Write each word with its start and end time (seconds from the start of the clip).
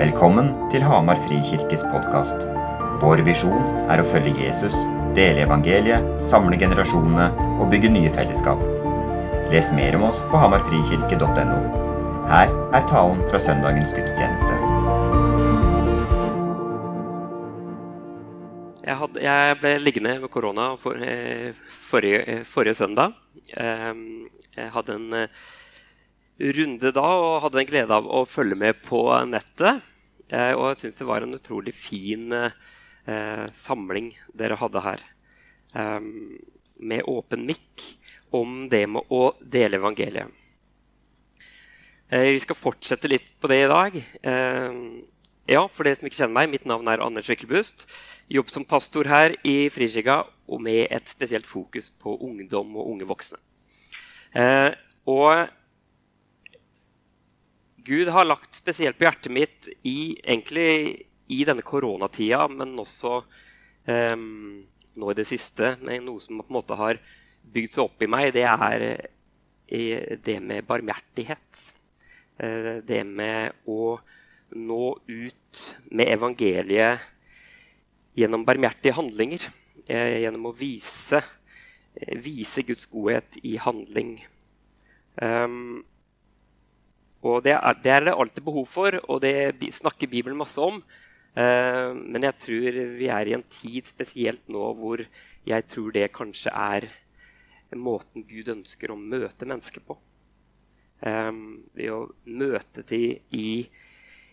Velkommen 0.00 0.46
til 0.72 0.80
Hamar 0.80 1.18
Frikirkes 1.26 1.82
podkast. 1.92 2.38
Vår 3.02 3.20
visjon 3.26 3.66
er 3.92 4.00
å 4.00 4.04
følge 4.08 4.46
Jesus, 4.46 4.72
dele 5.12 5.42
evangeliet, 5.44 6.06
samle 6.30 6.56
generasjonene 6.56 7.26
og 7.60 7.66
bygge 7.68 7.90
nye 7.92 8.08
fellesskap. 8.14 8.62
Les 9.52 9.68
mer 9.76 9.98
om 9.98 10.06
oss 10.08 10.22
på 10.30 10.40
hamarfrikirke.no. 10.40 11.58
Her 12.30 12.48
er 12.78 12.86
talen 12.88 13.20
fra 13.28 13.42
søndagens 13.44 13.92
gudstjeneste. 13.92 14.56
Jeg, 18.86 18.96
hadde, 19.02 19.26
jeg 19.26 19.60
ble 19.60 19.74
liggende 19.84 20.16
med 20.24 20.32
korona 20.32 20.70
for, 20.80 20.96
eh, 20.96 21.52
forrige, 21.92 22.24
eh, 22.24 22.42
forrige, 22.48 22.80
søndag. 22.80 23.20
Eh, 23.52 23.92
jeg 24.56 24.72
hadde 24.78 24.96
en 24.96 25.12
eh, 25.26 25.44
runde 26.56 26.96
da 26.96 27.06
og 27.20 27.42
hadde 27.44 27.60
en 27.66 27.72
glede 27.74 28.00
av 28.00 28.08
å 28.08 28.24
følge 28.24 28.56
med 28.64 28.80
på 28.88 29.04
nettet. 29.28 29.89
Eh, 30.30 30.52
og 30.54 30.68
jeg 30.70 30.84
syns 30.84 31.00
det 31.00 31.08
var 31.08 31.24
en 31.26 31.34
utrolig 31.34 31.74
fin 31.74 32.30
eh, 32.30 33.46
samling 33.58 34.12
dere 34.38 34.58
hadde 34.60 34.84
her. 34.84 35.02
Eh, 35.74 35.98
med 36.80 37.08
åpen 37.10 37.42
mikk 37.48 37.84
om 38.34 38.68
det 38.70 38.84
med 38.88 39.10
å 39.10 39.32
dele 39.42 39.80
evangeliet. 39.80 40.30
Eh, 42.10 42.30
vi 42.30 42.42
skal 42.42 42.58
fortsette 42.58 43.10
litt 43.10 43.26
på 43.42 43.50
det 43.50 43.64
i 43.64 43.70
dag. 43.70 43.98
Eh, 43.98 44.80
ja, 45.50 45.64
for 45.66 45.86
dere 45.86 45.98
som 45.98 46.06
ikke 46.06 46.22
kjenner 46.22 46.38
meg, 46.38 46.52
Mitt 46.54 46.66
navn 46.70 46.86
er 46.90 47.02
Anders 47.02 47.30
Wikkelbust. 47.30 47.88
Jobb 48.30 48.54
som 48.54 48.66
pastor 48.66 49.10
her 49.10 49.34
i 49.42 49.64
Frikirka 49.74 50.22
og 50.50 50.62
med 50.62 50.86
et 50.94 51.10
spesielt 51.10 51.46
fokus 51.46 51.90
på 51.90 52.14
ungdom 52.22 52.76
og 52.78 52.92
unge 52.92 53.06
voksne. 53.10 53.38
Og 55.10 55.50
Gud 57.84 58.08
har 58.12 58.26
lagt 58.26 58.56
spesielt 58.58 58.98
på 58.98 59.06
hjertet 59.06 59.32
mitt 59.32 59.68
i, 59.86 60.18
egentlig 60.20 61.06
i 61.30 61.44
denne 61.46 61.64
koronatida, 61.64 62.44
men 62.50 62.74
også 62.80 63.20
um, 63.86 64.62
nå 64.98 65.10
i 65.10 65.16
det 65.18 65.26
siste, 65.30 65.76
med 65.84 66.04
noe 66.04 66.20
som 66.22 66.40
på 66.40 66.48
en 66.48 66.58
måte 66.58 66.78
har 66.78 67.00
bygd 67.54 67.76
seg 67.76 67.86
opp 67.86 68.02
i 68.02 68.10
meg, 68.10 68.32
det 68.36 68.44
er 68.48 68.86
uh, 68.90 70.16
det 70.26 70.38
med 70.44 70.66
barmhjertighet. 70.68 71.62
Uh, 72.40 72.80
det 72.86 73.04
med 73.06 73.68
å 73.70 73.96
nå 74.58 74.84
ut 75.06 75.62
med 75.94 76.10
evangeliet 76.10 77.04
gjennom 78.18 78.46
barmhjertige 78.48 78.98
handlinger. 78.98 79.46
Uh, 79.86 80.18
gjennom 80.20 80.50
å 80.50 80.56
vise, 80.56 81.22
vise 82.22 82.66
Guds 82.66 82.90
godhet 82.90 83.38
i 83.46 83.56
handling. 83.62 84.18
Um, 85.20 85.82
og 87.20 87.42
det 87.44 87.52
er, 87.52 87.80
det 87.84 87.92
er, 87.92 88.04
det 88.08 88.16
alltid 88.16 88.44
behov 88.44 88.66
for, 88.68 88.96
og 89.08 89.20
det 89.24 89.52
snakker 89.76 90.08
Bibelen 90.08 90.38
masse 90.40 90.60
om. 90.60 90.80
Eh, 91.36 91.90
men 91.94 92.24
jeg 92.24 92.36
tror 92.42 92.78
vi 92.96 93.10
er 93.12 93.28
i 93.28 93.34
en 93.36 93.44
tid 93.60 93.86
spesielt 93.86 94.48
nå 94.50 94.70
hvor 94.78 95.02
jeg 95.46 95.66
tror 95.70 95.92
det 95.94 96.08
kanskje 96.16 96.50
er 96.50 96.88
måten 97.76 98.24
Gud 98.26 98.48
ønsker 98.50 98.90
å 98.90 98.98
møte 98.98 99.48
mennesker 99.48 99.84
på. 99.84 99.98
Eh, 101.04 101.32
ved 101.76 101.92
å 101.92 102.00
møte 102.24 102.84
dem 102.88 103.20
i, 103.36 103.50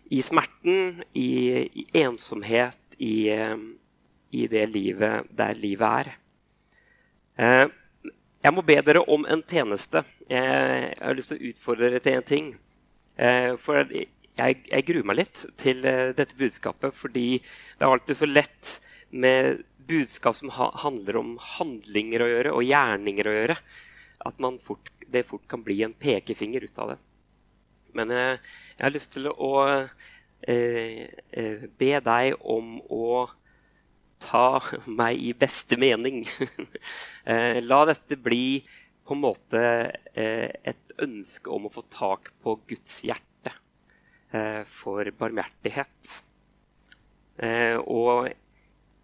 i 0.07 0.21
smerten, 0.23 1.03
i, 1.11 1.29
i 1.83 1.87
ensomhet, 2.01 2.79
i, 2.97 3.27
i, 4.31 4.47
det 4.49 4.63
livet 4.71 5.27
der 5.37 5.59
livet 5.59 6.07
er. 6.07 6.15
Eh, 7.37 7.65
jeg 8.47 8.55
må 8.55 8.63
be 8.65 8.77
dere 8.85 9.03
om 9.11 9.25
en 9.27 9.43
tjeneste. 9.43 10.01
Jeg, 10.29 10.95
har 11.01 11.17
lyst 11.17 11.33
til 11.33 11.41
å 11.41 11.51
utfordre 11.51 11.91
dere 11.91 12.01
til 12.05 12.17
en 12.17 12.25
ting. 12.25 12.49
Eh, 13.17 13.55
for 13.61 13.81
jeg, 14.37 14.59
jeg, 14.69 14.85
gruer 14.85 15.07
meg 15.09 15.19
litt 15.21 15.41
til 15.57 15.81
eh, 15.87 16.11
dette 16.17 16.37
budskapet, 16.37 16.93
fordi 16.95 17.39
det 17.39 17.85
er 17.85 17.89
alltid 17.89 18.19
så 18.19 18.29
lett 18.29 18.73
med 19.09 19.63
budskap 19.87 20.35
som 20.37 20.51
ha, 20.53 20.69
handler 20.83 21.17
om 21.21 21.33
handlinger 21.57 22.23
å 22.23 22.29
gjøre, 22.29 22.53
og 22.53 22.67
gjerninger 22.67 23.29
å 23.29 23.35
gjøre, 23.37 23.57
at 24.27 24.45
fort, 24.65 24.91
det 25.07 25.25
fort 25.25 25.45
kan 25.49 25.63
bli 25.65 25.81
en 25.85 25.95
pekefinger 25.97 26.65
ut 26.67 26.83
av 26.83 26.93
det. 26.93 26.99
Men 27.97 28.13
eh, 28.13 28.53
jeg 28.75 28.85
har 28.85 28.93
lyst 28.93 29.13
til 29.15 29.31
å 29.31 29.51
eh, 30.45 31.07
be 31.79 31.93
deg 32.05 32.37
om 32.41 32.77
å 32.93 33.25
ta 34.21 34.59
meg 34.99 35.17
i 35.17 35.33
beste 35.33 35.79
mening. 35.79 36.25
la 37.71 37.85
dette 37.89 38.17
bli 38.21 38.61
på 39.07 39.15
en 39.15 39.23
måte 39.23 39.61
eh, 40.13 40.51
et 40.67 40.91
ønske 40.99 41.51
om 41.53 41.67
å 41.67 41.71
få 41.71 41.85
tak 41.93 42.33
på 42.43 42.57
Guds 42.67 42.99
hjerte 43.07 43.53
eh, 44.35 44.63
for 44.67 45.07
barmhjertighet. 45.19 46.11
Eh, 47.39 47.77
og 47.79 48.27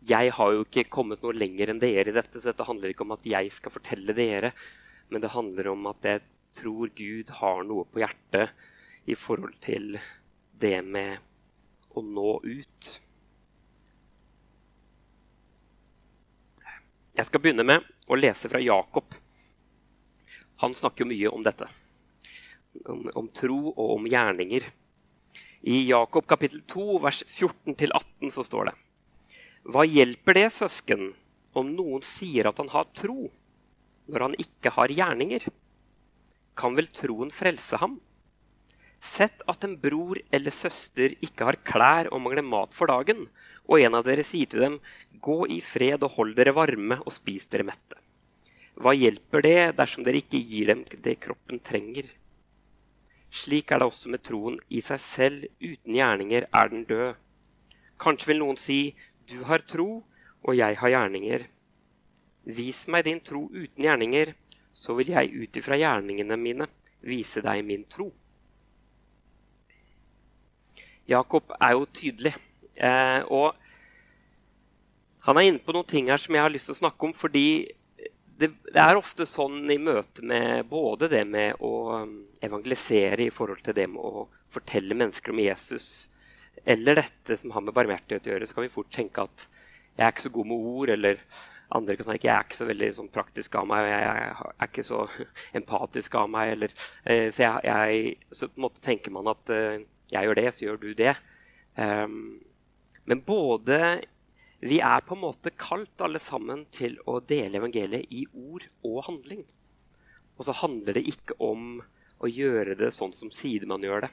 jeg 0.03 0.33
har 0.35 0.51
jo 0.51 0.65
ikke 0.65 0.89
kommet 0.91 1.23
noe 1.23 1.37
lenger 1.37 1.71
enn 1.71 1.79
dere 1.79 2.11
i 2.11 2.17
dette, 2.17 2.35
så 2.35 2.51
dette 2.51 2.67
handler 2.67 2.91
ikke 2.91 3.07
om 3.07 3.15
at 3.15 3.31
jeg 3.31 3.53
skal 3.55 3.71
fortelle 3.71 4.15
dere, 4.17 4.51
men 5.07 5.23
det 5.23 5.31
handler 5.31 5.71
om 5.71 5.87
at 5.93 6.09
jeg 6.09 6.23
tror 6.59 6.91
Gud 6.97 7.31
har 7.39 7.63
noe 7.63 7.87
på 7.87 8.03
hjertet 8.03 8.51
i 9.07 9.15
forhold 9.15 9.55
til 9.63 9.95
det 10.59 10.77
med 10.83 11.95
å 11.95 12.03
nå 12.03 12.37
ut. 12.43 12.93
Jeg 17.13 17.29
skal 17.29 17.39
begynne 17.39 17.63
med 17.67 17.91
å 18.09 18.17
lese 18.17 18.49
fra 18.51 18.59
Jakob 18.59 19.22
han 20.63 20.75
snakker 20.75 21.07
mye 21.07 21.27
om 21.27 21.43
dette. 21.43 21.67
Om, 22.87 23.09
om 23.19 23.27
tro 23.35 23.59
og 23.73 23.97
om 23.97 24.07
gjerninger. 24.07 24.65
I 25.63 25.83
Jakob 25.89 26.27
kapittel 26.27 26.63
2, 26.71 26.85
vers 27.03 27.21
14-18 27.27 28.31
så 28.35 28.45
står 28.47 28.69
det 28.69 28.73
Hva 29.71 29.83
hjelper 29.87 30.39
det, 30.39 30.47
søsken, 30.55 31.11
om 31.55 31.69
noen 31.75 32.03
sier 32.03 32.49
at 32.49 32.59
han 32.59 32.71
har 32.73 32.89
tro, 32.95 33.29
når 34.07 34.25
han 34.27 34.39
ikke 34.39 34.73
har 34.77 34.91
gjerninger? 34.91 35.45
Kan 36.59 36.75
vel 36.79 36.89
troen 36.95 37.31
frelse 37.33 37.79
ham? 37.83 37.99
Sett 39.03 39.43
at 39.51 39.63
en 39.67 39.75
bror 39.79 40.19
eller 40.31 40.55
søster 40.55 41.15
ikke 41.23 41.47
har 41.49 41.59
klær 41.67 42.11
og 42.11 42.23
mangler 42.23 42.45
mat 42.47 42.75
for 42.75 42.91
dagen, 42.91 43.27
og 43.67 43.83
en 43.83 43.99
av 43.99 44.07
dere 44.07 44.23
sier 44.23 44.47
til 44.51 44.63
dem, 44.63 44.79
Gå 45.23 45.43
i 45.51 45.59
fred 45.63 46.03
og 46.03 46.17
hold 46.17 46.35
dere 46.39 46.55
varme 46.55 46.99
og 47.03 47.11
spis 47.15 47.47
dere 47.51 47.67
mette. 47.67 48.02
Hva 48.73 48.93
hjelper 48.97 49.43
det 49.45 49.57
dersom 49.77 50.05
dere 50.05 50.21
ikke 50.23 50.41
gir 50.41 50.71
dem 50.71 50.83
det 51.05 51.19
kroppen 51.21 51.59
trenger? 51.61 52.07
Slik 53.33 53.71
er 53.71 53.81
det 53.81 53.89
også 53.89 54.11
med 54.13 54.23
troen 54.25 54.59
i 54.69 54.81
seg 54.85 55.01
selv. 55.01 55.45
Uten 55.61 55.97
gjerninger 55.97 56.47
er 56.49 56.69
den 56.69 56.85
død. 56.89 57.15
Kanskje 58.01 58.31
vil 58.31 58.41
noen 58.41 58.57
si, 58.57 58.95
'Du 59.25 59.43
har 59.43 59.59
tro, 59.59 60.03
og 60.43 60.57
jeg 60.57 60.77
har 60.77 60.89
gjerninger'. 60.89 61.47
Vis 62.45 62.87
meg 62.87 63.05
din 63.05 63.19
tro 63.19 63.49
uten 63.53 63.83
gjerninger, 63.83 64.33
så 64.73 64.93
vil 64.93 65.07
jeg 65.07 65.31
ut 65.31 65.57
ifra 65.57 65.77
gjerningene 65.77 66.37
mine 66.37 66.67
vise 67.01 67.41
deg 67.41 67.63
min 67.65 67.85
tro. 67.85 68.11
Jakob 71.07 71.51
er 71.61 71.71
jo 71.71 71.85
tydelig. 71.85 72.33
Eh, 72.75 73.21
og 73.29 73.55
han 75.23 75.37
er 75.37 75.47
inne 75.47 75.59
på 75.59 75.71
noen 75.75 75.87
ting 75.87 76.09
her 76.09 76.17
som 76.17 76.35
jeg 76.35 76.43
har 76.43 76.51
lyst 76.51 76.65
til 76.65 76.75
å 76.75 76.81
snakke 76.83 77.05
om, 77.05 77.13
fordi 77.13 77.71
det, 78.43 78.49
det, 78.67 78.79
er 78.81 78.99
ofte 78.99 79.25
sånn 79.27 79.71
i 79.71 79.79
møte 79.81 80.25
med 80.25 80.67
både 80.69 81.09
det 81.11 81.23
med 81.29 81.61
å 81.63 81.73
um, 82.03 82.17
evangelisere 82.43 83.27
i 83.27 83.31
forhold 83.33 83.63
til 83.65 83.77
det 83.77 83.87
med 83.91 84.03
å 84.03 84.27
fortelle 84.53 84.97
mennesker 84.97 85.33
om 85.33 85.41
Jesus, 85.41 85.87
eller 86.65 86.99
dette 87.01 87.37
som 87.39 87.55
har 87.55 87.63
med 87.63 87.75
barmhjertighet 87.75 88.27
å 88.27 88.33
gjøre, 88.33 88.47
så 88.47 88.57
kan 88.57 88.67
vi 88.67 88.75
fort 88.75 88.91
tenke 88.93 89.25
at 89.25 89.47
jeg 89.93 90.05
er 90.05 90.13
ikke 90.13 90.25
så 90.25 90.33
god 90.33 90.49
med 90.49 90.69
ord, 90.73 90.93
eller 90.93 91.23
andre 91.73 91.97
kan 91.97 92.09
tenke 92.11 92.27
jeg 92.27 92.35
er 92.35 92.47
ikke 92.47 92.59
så 92.59 92.69
veldig 92.69 92.89
sånn, 92.99 93.11
praktisk 93.13 93.57
av 93.57 93.67
meg, 93.69 93.89
jeg, 93.89 94.29
er 94.53 94.69
ikke 94.69 94.85
så 94.85 95.03
empatisk 95.59 96.17
av 96.19 96.31
meg. 96.33 96.53
Eller, 96.57 96.73
eh, 97.03 97.27
så, 97.33 97.45
jeg, 97.45 97.67
jeg, 97.69 98.33
så, 98.33 98.49
på 98.49 98.61
en 98.61 98.67
måte 98.67 98.83
tenker 98.83 99.13
man 99.15 99.31
at 99.31 99.53
eh, 99.53 99.85
jeg 100.13 100.27
gjør 100.27 100.39
det, 100.39 100.49
så 100.53 100.67
gjør 100.67 100.81
du 100.81 100.89
det. 100.97 101.15
Um, 101.73 102.17
men 103.09 103.23
både 103.25 103.77
vi 104.63 104.79
er 104.79 105.03
på 105.03 105.17
en 105.17 105.23
måte 105.25 105.51
kalt 105.59 106.01
alle 106.05 106.21
sammen 106.23 106.63
til 106.71 106.95
å 107.09 107.17
dele 107.19 107.59
evangeliet 107.59 108.11
i 108.15 108.23
ord 108.31 108.63
og 108.87 109.01
handling. 109.09 109.43
Og 110.37 110.47
så 110.47 110.55
handler 110.55 110.95
det 110.95 111.03
ikke 111.09 111.35
om 111.43 111.81
å 112.23 112.29
gjøre 112.31 112.77
det 112.79 112.93
sånn 112.95 113.11
som 113.15 113.31
sidemann 113.33 113.83
gjør 113.83 114.05
det. 114.05 114.11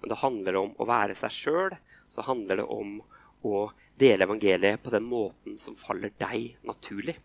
Men 0.00 0.12
det 0.12 0.20
handler 0.22 0.60
om 0.60 0.74
å 0.78 0.86
være 0.86 1.16
seg 1.18 1.34
sjøl. 1.34 1.76
Så 2.06 2.22
handler 2.22 2.62
det 2.62 2.68
om 2.70 3.00
å 3.46 3.66
dele 3.98 4.28
evangeliet 4.28 4.82
på 4.84 4.92
den 4.94 5.06
måten 5.08 5.58
som 5.58 5.74
faller 5.78 6.14
deg 6.20 6.60
naturlig. 6.66 7.16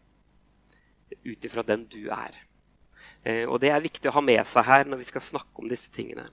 Ut 1.22 1.46
ifra 1.46 1.62
den 1.68 1.86
du 1.94 2.08
er. 2.10 2.34
Eh, 3.22 3.46
og 3.46 3.60
det 3.62 3.70
er 3.70 3.84
viktig 3.84 4.10
å 4.10 4.18
ha 4.18 4.26
med 4.26 4.42
seg 4.50 4.66
her 4.66 4.90
når 4.90 5.04
vi 5.04 5.12
skal 5.12 5.30
snakke 5.30 5.62
om 5.62 5.70
disse 5.70 5.94
tingene. 5.94 6.32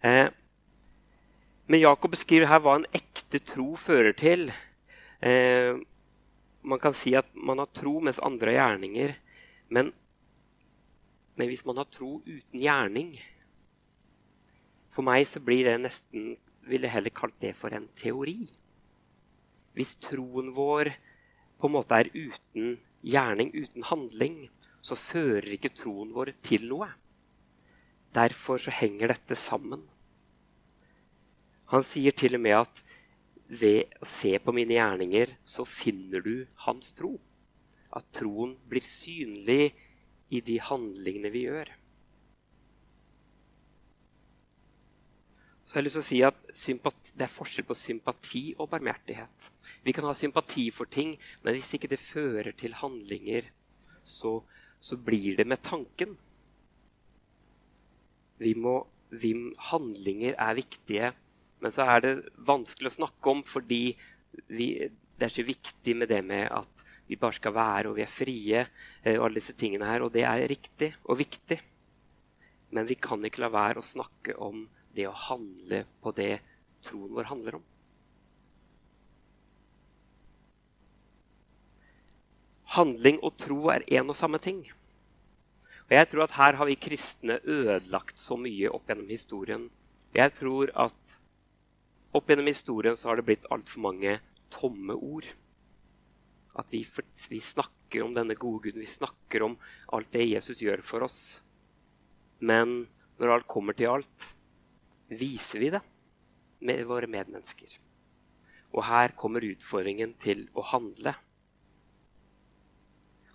Eh, 0.00 0.30
men 1.68 1.80
Jakob 1.80 2.14
beskriver 2.16 2.48
her 2.48 2.62
hva 2.64 2.78
en 2.78 2.88
ekte 2.96 3.42
tro 3.44 3.74
fører 3.80 4.16
til 4.16 4.48
Eh, 5.24 5.76
man 6.60 6.80
kan 6.80 6.94
si 6.96 7.14
at 7.16 7.30
man 7.32 7.62
har 7.62 7.70
tro 7.72 7.96
mens 8.04 8.20
andre 8.20 8.52
har 8.52 8.58
gjerninger. 8.58 9.14
Men, 9.72 9.92
men, 11.34 11.48
hvis 11.48 11.64
man 11.64 11.80
har 11.80 11.88
tro 11.88 12.18
uten 12.26 12.60
gjerning 12.60 13.14
For 14.92 15.02
meg 15.02 15.24
så 15.26 15.40
blir 15.42 15.64
det 15.66 15.78
nesten 15.80 16.34
ville 16.68 16.90
heller 16.92 17.10
kalt 17.10 17.34
det 17.42 17.54
for 17.58 17.74
en 17.74 17.88
teori. 17.98 18.44
Hvis 19.74 19.96
troen 20.04 20.52
vår 20.54 20.92
på 21.58 21.66
en 21.66 21.74
måte 21.74 21.98
er 21.98 22.12
uten 22.12 22.76
gjerning, 23.02 23.50
uten 23.50 23.84
handling, 23.88 24.36
så 24.84 24.96
fører 24.96 25.56
ikke 25.56 25.72
troen 25.74 26.12
vår 26.14 26.30
til 26.46 26.68
noe. 26.70 26.86
Derfor 28.14 28.62
så 28.62 28.70
henger 28.76 29.10
dette 29.10 29.34
sammen. 29.34 29.82
Han 31.74 31.82
sier 31.82 32.14
til 32.14 32.38
og 32.38 32.44
med 32.44 32.60
at 32.60 32.83
ved 33.48 33.92
å 34.00 34.08
se 34.08 34.32
på 34.40 34.54
mine 34.56 34.76
gjerninger, 34.76 35.36
så 35.44 35.66
finner 35.68 36.24
du 36.24 36.46
hans 36.66 36.92
tro. 36.96 37.16
At 37.94 38.06
troen 38.16 38.56
blir 38.68 38.84
synlig 38.84 39.74
i 40.34 40.40
de 40.42 40.58
handlingene 40.62 41.32
vi 41.34 41.44
gjør. 41.46 41.70
Så 45.64 45.78
jeg 45.78 45.80
har 45.80 45.86
lyst 45.86 45.96
til 45.96 46.04
å 46.04 46.08
si 46.54 46.72
at 46.76 47.12
Det 47.14 47.24
er 47.24 47.32
forskjell 47.32 47.66
på 47.66 47.76
sympati 47.78 48.42
og 48.58 48.68
barmhjertighet. 48.72 49.50
Vi 49.84 49.92
kan 49.96 50.06
ha 50.08 50.12
sympati 50.16 50.68
for 50.74 50.86
ting, 50.90 51.14
men 51.42 51.56
hvis 51.56 51.72
ikke 51.76 51.90
det 51.90 52.00
fører 52.00 52.52
til 52.56 52.76
handlinger, 52.78 53.48
så, 54.04 54.38
så 54.80 54.96
blir 55.00 55.38
det 55.38 55.46
med 55.48 55.62
tanken. 55.64 56.16
Vi 58.38 58.52
må, 58.58 58.76
vi, 59.10 59.32
handlinger 59.70 60.36
er 60.38 60.58
viktige, 60.58 61.12
men 61.64 61.72
så 61.72 61.86
er 61.88 62.02
det 62.04 62.10
vanskelig 62.44 62.90
å 62.90 62.98
snakke 62.98 63.30
om 63.32 63.38
fordi 63.48 63.94
vi, 64.52 64.66
det 65.16 65.24
er 65.24 65.32
så 65.32 65.44
viktig 65.46 65.94
med 65.96 66.10
det 66.12 66.20
med 66.26 66.50
at 66.52 66.82
vi 67.08 67.16
bare 67.20 67.36
skal 67.38 67.54
være 67.56 67.88
og 67.88 67.96
vi 67.96 68.04
er 68.04 68.10
frie. 68.10 68.64
Eh, 69.00 69.16
og 69.16 69.30
alle 69.30 69.40
disse 69.40 69.56
tingene 69.56 69.88
her, 69.88 70.04
og 70.04 70.12
det 70.12 70.26
er 70.28 70.44
riktig 70.50 70.90
og 71.08 71.22
viktig. 71.22 71.56
Men 72.76 72.88
vi 72.90 72.98
kan 73.00 73.24
ikke 73.24 73.44
la 73.44 73.48
være 73.54 73.80
å 73.80 73.86
snakke 73.86 74.36
om 74.36 74.66
det 74.94 75.08
å 75.08 75.16
handle 75.30 75.84
på 76.04 76.12
det 76.16 76.34
troen 76.84 77.16
vår 77.16 77.30
handler 77.32 77.58
om. 77.60 77.64
Handling 82.76 83.20
og 83.24 83.36
tro 83.40 83.60
er 83.72 83.88
én 83.88 84.08
og 84.08 84.18
samme 84.18 84.40
ting. 84.42 84.64
Og 85.84 85.96
jeg 85.96 86.12
tror 86.12 86.26
at 86.26 86.36
Her 86.36 86.60
har 86.60 86.68
vi 86.68 86.80
kristne 86.80 87.40
ødelagt 87.40 88.20
så 88.20 88.36
mye 88.40 88.72
opp 88.72 88.88
gjennom 88.88 89.08
historien. 89.08 89.68
Jeg 90.12 90.36
tror 90.36 90.72
at 90.76 91.20
opp 92.14 92.30
gjennom 92.30 92.48
historien 92.48 92.96
så 92.96 93.10
har 93.10 93.18
det 93.18 93.26
blitt 93.28 93.48
altfor 93.52 93.82
mange 93.88 94.18
tomme 94.54 94.94
ord. 94.94 95.26
At 96.54 96.70
vi, 96.70 96.84
vi, 97.28 97.40
snakker 97.42 98.04
om 98.04 98.14
denne 98.14 98.36
gode 98.38 98.68
Guden, 98.68 98.84
vi 98.84 98.90
snakker 98.90 99.42
om 99.42 99.56
alt 99.94 100.12
det 100.14 100.28
Jesus 100.28 100.62
gjør 100.62 100.84
for 100.86 101.06
oss. 101.06 101.18
Men 102.38 102.84
når 103.18 103.34
alt 103.34 103.50
kommer 103.50 103.74
til 103.76 103.90
alt, 103.90 104.28
viser 105.10 105.62
vi 105.62 105.72
det 105.74 105.82
med 106.64 106.84
våre 106.88 107.10
medmennesker. 107.10 107.78
Og 108.74 108.86
her 108.86 109.14
kommer 109.18 109.44
utfordringen 109.46 110.14
til 110.22 110.46
å 110.54 110.64
handle. 110.70 111.14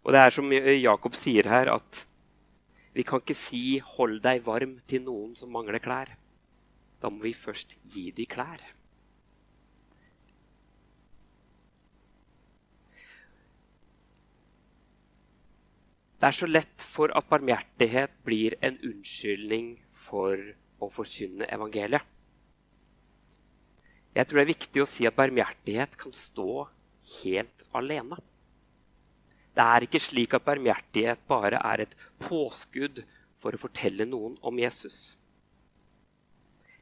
Og 0.03 0.15
det 0.15 0.23
er 0.23 0.33
som 0.33 0.51
Jakob 0.55 1.15
sier 1.19 1.47
her, 1.51 1.71
at 1.75 2.05
vi 2.95 3.03
kan 3.03 3.21
ikke 3.21 3.35
si 3.37 3.79
'hold 3.79 4.21
deg 4.23 4.41
varm' 4.43 4.79
til 4.87 5.03
noen 5.03 5.35
som 5.35 5.51
mangler 5.51 5.79
klær. 5.79 6.15
Da 6.99 7.11
må 7.11 7.23
vi 7.23 7.33
først 7.33 7.77
gi 7.93 8.09
dem 8.15 8.27
klær. 8.29 8.63
Det 16.19 16.27
er 16.27 16.35
så 16.35 16.47
lett 16.49 16.83
for 16.83 17.13
at 17.15 17.29
barmhjertighet 17.31 18.17
blir 18.27 18.57
en 18.59 18.75
unnskyldning 18.83 19.77
for 19.95 20.35
å 20.83 20.89
forkynne 20.91 21.47
evangeliet. 21.47 22.03
Jeg 24.17 24.27
tror 24.27 24.41
det 24.41 24.43
er 24.43 24.49
viktig 24.51 24.83
å 24.83 24.89
si 24.89 25.07
at 25.07 25.15
barmhjertighet 25.15 25.95
kan 26.01 26.15
stå 26.17 26.65
helt 27.21 27.63
alene. 27.79 28.17
Det 29.55 29.63
er 29.63 29.85
ikke 29.85 30.01
slik 30.03 30.35
at 30.35 30.43
barmhjertighet 30.43 31.23
bare 31.29 31.61
er 31.71 31.85
et 31.85 31.95
påskudd 32.19 32.99
for 33.39 33.55
å 33.55 33.61
fortelle 33.61 34.03
noen 34.09 34.35
om 34.43 34.59
Jesus. 34.59 35.15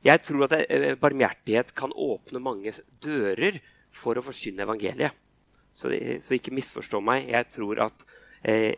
Jeg 0.06 0.22
tror 0.26 0.46
at 0.46 0.58
eh, 0.60 0.94
barmhjertighet 1.00 1.74
kan 1.78 1.94
åpne 1.94 2.42
mange 2.44 2.74
dører 3.04 3.60
for 3.94 4.18
å 4.18 4.26
forsyne 4.26 4.66
evangeliet. 4.66 5.16
Så, 5.74 5.92
så 6.22 6.38
ikke 6.38 6.56
misforstå 6.58 7.02
meg. 7.04 7.30
Jeg 7.32 7.50
tror 7.54 7.82
at 7.88 8.06
eh, 8.46 8.74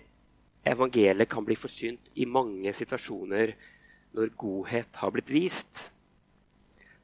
evangeliet 0.67 1.29
kan 1.31 1.45
bli 1.47 1.57
forsynt 1.59 2.11
i 2.19 2.27
mange 2.27 2.73
situasjoner 2.75 3.55
når 4.17 4.33
godhet 4.39 4.99
har 5.01 5.13
blitt 5.13 5.31
vist. 5.31 5.89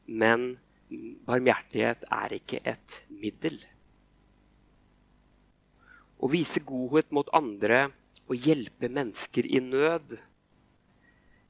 Men 0.05 0.55
barmhjertighet 1.25 2.05
er 2.13 2.37
ikke 2.39 2.61
et 2.65 3.01
middel. 3.09 3.57
Å 6.15 6.29
vise 6.31 6.61
godhet 6.65 7.11
mot 7.13 7.29
andre 7.35 7.89
og 8.25 8.39
hjelpe 8.41 8.89
mennesker 8.89 9.45
i 9.45 9.61
nød. 9.61 10.15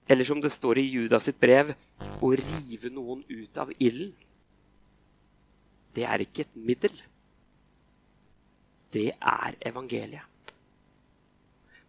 Eller 0.08 0.28
som 0.28 0.42
det 0.42 0.54
står 0.54 0.80
i 0.80 0.86
Judas 0.86 1.26
sitt 1.26 1.40
brev 1.42 1.74
å 2.22 2.32
rive 2.38 2.92
noen 2.94 3.24
ut 3.28 3.58
av 3.58 3.72
ilden. 3.80 4.14
Det 5.96 6.04
er 6.06 6.26
ikke 6.26 6.46
et 6.46 6.56
middel. 6.60 6.96
Det 8.94 9.10
er 9.16 9.58
evangeliet. 9.66 10.32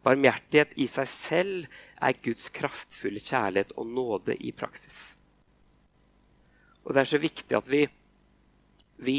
Barmhjertighet 0.07 0.77
i 0.79 0.87
seg 0.87 1.09
selv 1.11 1.79
er 1.99 2.19
Guds 2.23 2.47
kraftfulle 2.55 3.19
kjærlighet 3.19 3.73
og 3.75 3.89
nåde 3.91 4.37
i 4.39 4.53
praksis. 4.55 5.17
Og 6.87 6.95
det 6.95 7.03
er 7.03 7.11
så 7.11 7.19
viktig 7.19 7.57
at 7.59 7.67
vi, 7.67 7.81
vi, 9.03 9.17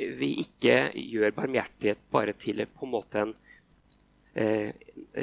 vi 0.00 0.30
ikke 0.40 0.76
gjør 0.96 1.36
barmhjertighet 1.36 2.00
bare 2.14 2.32
til 2.40 2.64
på 2.64 2.88
en 2.88 2.94
måte 2.94 3.26
en, 3.26 3.34
eh, 4.32 4.72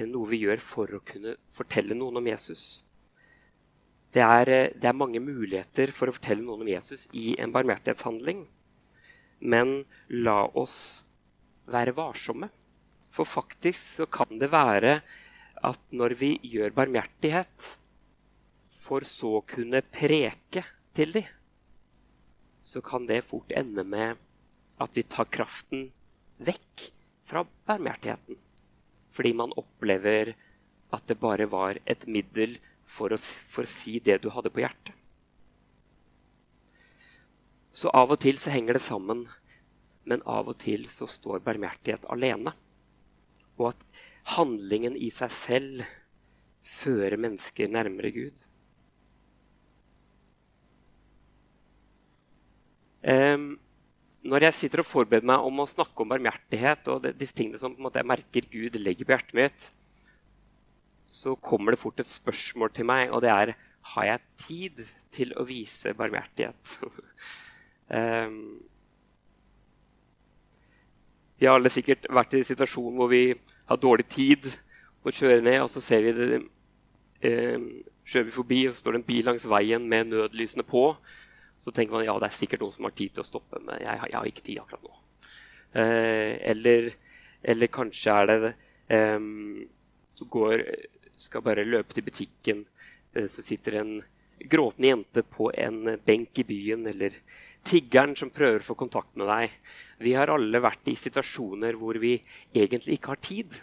noe 0.05 0.29
vi 0.29 0.43
gjør 0.43 0.61
for 0.61 0.93
å 0.93 1.01
kunne 1.01 1.33
fortelle 1.57 1.97
noen 1.97 2.21
om 2.21 2.29
Jesus. 2.29 2.83
Det 4.13 4.23
er, 4.25 4.49
det 4.73 4.87
er, 4.89 4.97
mange 4.97 5.21
muligheter 5.21 5.91
for 5.93 6.09
å 6.09 6.15
fortelle 6.15 6.41
noen 6.41 6.63
om 6.65 6.71
Jesus 6.71 7.05
i 7.13 7.35
en 7.37 7.53
barmhjertighetshandling. 7.53 8.47
Men 9.39 9.83
la 10.09 10.41
oss 10.57 11.03
være 11.69 11.93
varsomme. 11.97 12.49
For 13.13 13.29
faktisk 13.29 13.99
så 13.99 14.07
kan 14.09 14.39
det 14.41 14.49
være 14.53 14.99
at 15.65 15.81
når 15.93 16.15
vi 16.17 16.31
gjør 16.45 16.73
barmhjertighet, 16.77 17.75
for 18.69 19.05
så 19.05 19.39
å 19.39 19.45
kunne 19.45 19.81
preke 19.93 20.63
til 20.97 21.13
dem, 21.13 21.29
så 22.63 22.81
kan 22.85 23.07
det 23.09 23.23
fort 23.25 23.51
ende 23.57 23.83
med 23.85 24.17
at 24.81 24.93
vi 24.95 25.03
tar 25.09 25.29
kraften 25.33 25.89
vekk 26.45 26.89
fra 27.25 27.43
barmhjertigheten. 27.67 28.37
Fordi 29.13 29.33
man 29.37 29.53
opplever 29.57 30.33
at 30.95 31.05
det 31.09 31.17
bare 31.21 31.49
var 31.49 31.79
et 31.89 32.05
middel 32.09 32.57
for 32.89 33.13
å, 33.13 33.19
for 33.19 33.67
å 33.67 33.69
si 33.69 33.99
det 34.03 34.19
du 34.23 34.29
hadde 34.33 34.51
på 34.53 34.63
hjertet. 34.63 34.95
Så 37.75 37.91
av 37.95 38.11
og 38.11 38.19
til 38.23 38.39
så 38.41 38.51
henger 38.51 38.75
det 38.75 38.83
sammen, 38.83 39.27
men 40.09 40.25
av 40.25 40.49
og 40.49 40.57
til 40.59 40.87
så 40.91 41.05
står 41.07 41.43
barmhjertighet 41.45 42.07
alene 42.09 42.55
og 43.59 43.73
at 43.73 44.03
handlingen 44.37 44.95
i 44.95 45.09
seg 45.13 45.31
selv 45.35 45.87
fører 46.65 47.19
mennesker 47.19 47.71
nærmere 47.71 48.11
Gud. 48.15 48.45
Um, 53.03 53.51
når 54.27 54.49
jeg 54.49 54.57
sitter 54.57 54.83
og 54.83 54.89
forbereder 54.89 55.27
meg 55.27 55.45
om 55.47 55.61
å 55.63 55.67
snakke 55.69 56.03
om 56.03 56.11
barmhjertighet, 56.11 56.87
og 56.91 57.03
det, 57.03 57.13
disse 57.19 57.35
tingene 57.35 57.59
som 57.59 57.75
jeg 57.75 58.07
merker 58.07 58.47
Gud 58.51 58.75
legger 58.79 59.07
på 59.07 59.15
hjertet 59.15 59.37
mitt, 59.39 59.69
så 61.09 61.33
kommer 61.41 61.73
det 61.73 61.81
fort 61.81 61.99
et 62.01 62.09
spørsmål 62.09 62.71
til 62.75 62.85
meg, 62.87 63.09
og 63.09 63.23
det 63.25 63.33
er 63.33 63.53
har 63.95 64.05
jeg 64.05 64.25
tid 64.45 64.81
til 65.15 65.31
å 65.39 65.45
vise 65.47 65.95
barmhjertighet. 65.97 66.75
um, 67.89 68.59
Vi 71.39 71.47
har 71.47 71.55
alle 71.55 71.71
sikkert 71.71 72.03
vært 72.11 72.33
i 72.35 72.41
en 72.41 72.49
situasjon 72.49 72.97
hvor 72.99 73.07
vi 73.07 73.31
har 73.69 73.79
dårlig 73.79 74.09
tid 74.11 74.49
å 75.07 75.13
kjøre 75.13 75.39
ned, 75.39 75.61
og 75.63 75.69
så 75.71 75.79
ser 75.79 76.03
vi 76.03 76.11
det, 76.17 76.39
eh, 77.23 77.55
kjører 78.03 78.27
vi 78.27 78.35
forbi, 78.35 78.57
og 78.67 78.73
så 78.73 78.81
står 78.81 78.97
det 78.97 78.99
en 78.99 79.07
bil 79.07 79.29
langs 79.29 79.45
veien 79.47 79.85
med 79.87 80.11
nødlysene 80.11 80.65
på. 80.67 80.83
Så 81.59 81.71
tenker 81.71 81.95
man 81.95 82.03
ja, 82.03 82.17
det 82.19 82.27
er 82.27 82.35
sikkert 82.35 82.65
noen 82.65 82.75
som 82.75 82.89
har 82.89 82.95
tid 82.97 83.15
til 83.15 83.23
å 83.23 83.27
stoppe, 83.27 83.61
men 83.63 83.79
jeg, 83.79 84.01
jeg 84.03 84.17
har 84.17 84.27
ikke 84.27 84.45
tid 84.49 84.59
akkurat 84.59 84.83
nå. 84.83 84.93
Eh, 85.79 86.35
eller, 86.51 86.91
eller, 87.43 87.71
kanskje 87.71 88.15
er 88.19 88.29
det 88.29 88.53
eh, 88.89 89.19
Så 90.17 90.25
går, 90.25 90.63
skal 91.19 91.43
bare 91.43 91.67
løpe 91.67 91.95
til 91.95 92.05
butikken, 92.07 92.63
eh, 93.13 93.27
så 93.27 93.43
sitter 93.43 93.79
en 93.79 93.93
gråtende 94.39 94.87
jente 94.93 95.23
på 95.27 95.51
en 95.51 95.97
benk 96.05 96.39
i 96.39 96.47
byen, 96.47 96.87
eller 96.87 97.17
tiggeren 97.67 98.15
som 98.15 98.31
prøver 98.31 98.61
å 98.61 98.69
få 98.69 98.77
kontakt 98.79 99.15
med 99.19 99.27
deg. 99.29 99.55
Vi 99.99 100.13
har 100.15 100.31
alle 100.31 100.61
vært 100.63 100.87
i 100.87 100.95
situasjoner 100.95 101.75
hvor 101.79 101.99
vi 101.99 102.15
egentlig 102.55 102.97
ikke 102.97 103.13
har 103.13 103.23
tid. 103.23 103.57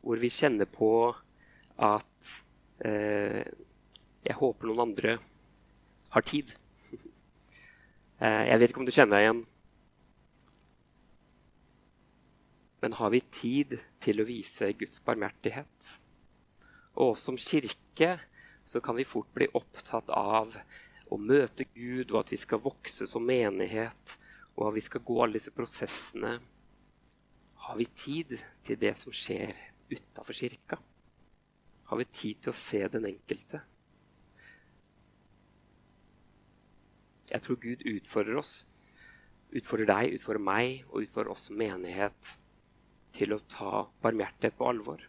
Hvor 0.00 0.20
vi 0.20 0.32
kjenner 0.32 0.68
på 0.70 0.92
at 1.80 2.30
eh, 2.84 3.44
Jeg 4.20 4.36
håper 4.36 4.68
noen 4.68 4.88
andre 4.88 5.18
har 6.16 6.26
tid. 6.26 6.52
Eh, 8.20 8.42
jeg 8.50 8.60
vet 8.60 8.68
ikke 8.68 8.80
om 8.82 8.84
du 8.84 8.92
kjenner 8.92 9.16
deg 9.16 9.22
igjen. 9.24 9.38
Men 12.80 12.96
har 12.96 13.12
vi 13.12 13.20
tid 13.20 13.76
til 14.00 14.22
å 14.22 14.28
vise 14.28 14.72
Guds 14.80 15.02
barmhjertighet? 15.04 15.88
Og 17.00 17.16
som 17.20 17.36
kirke 17.36 18.14
så 18.64 18.80
kan 18.84 18.96
vi 18.96 19.08
fort 19.08 19.28
bli 19.36 19.48
opptatt 19.56 20.08
av 20.14 20.56
å 21.10 21.18
møte 21.18 21.66
Gud, 21.74 22.12
og 22.12 22.22
at 22.22 22.32
vi 22.32 22.38
skal 22.40 22.62
vokse 22.62 23.06
som 23.08 23.24
menighet, 23.26 24.16
og 24.56 24.68
at 24.68 24.76
vi 24.76 24.84
skal 24.84 25.02
gå 25.04 25.16
alle 25.22 25.36
disse 25.36 25.52
prosessene. 25.54 26.36
Har 27.66 27.76
vi 27.76 27.86
tid 27.90 28.36
til 28.64 28.78
det 28.80 28.94
som 28.98 29.12
skjer 29.14 29.52
utafor 29.90 30.36
kirka? 30.36 30.78
Har 31.90 31.98
vi 31.98 32.06
tid 32.06 32.40
til 32.44 32.52
å 32.52 32.56
se 32.56 32.84
den 32.94 33.08
enkelte? 33.10 33.60
Jeg 37.30 37.44
tror 37.44 37.58
Gud 37.62 37.82
utfordrer 37.86 38.38
oss, 38.40 38.54
utfordrer 39.54 39.90
deg, 39.90 40.16
utfordrer 40.18 40.42
meg 40.42 40.86
og 40.88 41.04
utfordrer 41.04 41.34
oss 41.34 41.48
som 41.50 41.58
menighet 41.58 42.36
til 43.14 43.34
å 43.34 43.40
ta 43.50 43.86
barmhjertighet 44.02 44.56
på 44.58 44.68
alvor. 44.70 45.02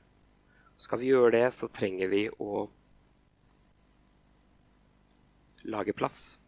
Skal 0.81 1.01
vi 1.01 1.11
gjøre 1.11 1.35
det, 1.35 1.47
så 1.53 1.69
trenger 1.69 2.09
vi 2.09 2.23
å 2.41 2.65
lage 5.69 5.93
plass. 5.93 6.39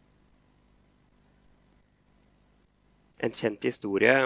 En 3.22 3.32
kjent 3.32 3.62
historie, 3.64 4.16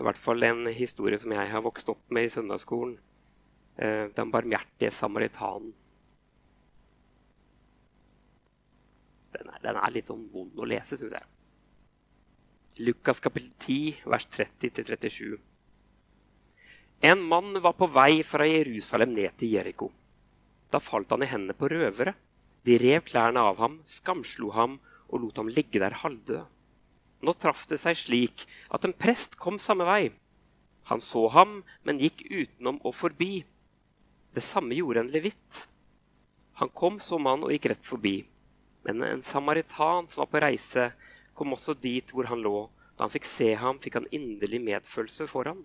i 0.00 0.06
hvert 0.06 0.18
fall 0.18 0.42
en 0.46 0.70
historie 0.72 1.18
som 1.20 1.34
jeg 1.36 1.50
har 1.52 1.64
vokst 1.64 1.90
opp 1.92 2.00
med 2.08 2.26
i 2.26 2.32
søndagsskolen, 2.32 2.96
eh, 3.76 4.08
Den 4.16 4.30
barmhjertige 4.32 4.90
samaritanen. 4.90 5.74
Den 9.32 9.48
er, 9.48 9.58
den 9.62 9.76
er 9.76 9.90
litt 9.90 10.06
sånn 10.06 10.28
vond 10.32 10.58
å 10.58 10.64
lese, 10.64 10.96
syns 10.96 11.12
jeg. 11.12 11.26
Lukas 12.80 13.20
kapittel 13.20 13.52
10, 13.58 14.02
vers 14.06 14.26
30-37. 14.26 15.38
En 17.02 17.22
mann 17.22 17.54
var 17.62 17.72
på 17.72 17.86
vei 17.88 18.20
fra 18.28 18.44
Jerusalem 18.44 19.14
ned 19.16 19.32
til 19.40 19.54
Jeriko. 19.54 19.86
Da 20.68 20.76
falt 20.84 21.08
han 21.14 21.22
i 21.24 21.28
hendene 21.30 21.56
på 21.56 21.70
røvere. 21.72 22.12
De 22.68 22.76
rev 22.76 23.00
klærne 23.08 23.40
av 23.40 23.56
ham, 23.56 23.78
skamslo 23.88 24.50
ham 24.52 24.74
og 25.08 25.22
lot 25.22 25.40
ham 25.40 25.48
ligge 25.48 25.80
der 25.80 25.96
halvdød. 26.02 26.44
Nå 27.24 27.34
traff 27.40 27.64
det 27.72 27.80
seg 27.80 27.96
slik 27.96 28.44
at 28.68 28.84
en 28.84 28.92
prest 28.92 29.38
kom 29.40 29.56
samme 29.56 29.88
vei. 29.88 30.12
Han 30.92 31.00
så 31.00 31.24
ham, 31.32 31.62
men 31.88 32.04
gikk 32.04 32.20
utenom 32.28 32.82
og 32.84 32.92
forbi. 32.98 33.46
Det 34.36 34.44
samme 34.44 34.76
gjorde 34.76 35.06
en 35.06 35.12
levitt. 35.16 35.64
Han 36.60 36.68
kom 36.68 37.00
som 37.00 37.24
mann 37.24 37.48
og 37.48 37.56
gikk 37.56 37.72
rett 37.72 37.84
forbi. 37.84 38.18
Men 38.84 39.00
en 39.08 39.24
samaritan 39.24 40.04
som 40.08 40.26
var 40.26 40.32
på 40.34 40.44
reise, 40.44 40.90
kom 41.32 41.56
også 41.56 41.80
dit 41.80 42.12
hvor 42.12 42.28
han 42.28 42.44
lå. 42.44 42.68
Da 42.92 43.06
han 43.06 43.12
fikk 43.16 43.24
se 43.24 43.54
ham, 43.56 43.80
fikk 43.80 44.02
han 44.02 44.12
inderlig 44.12 44.60
medfølelse 44.68 45.32
for 45.32 45.48
ham. 45.48 45.64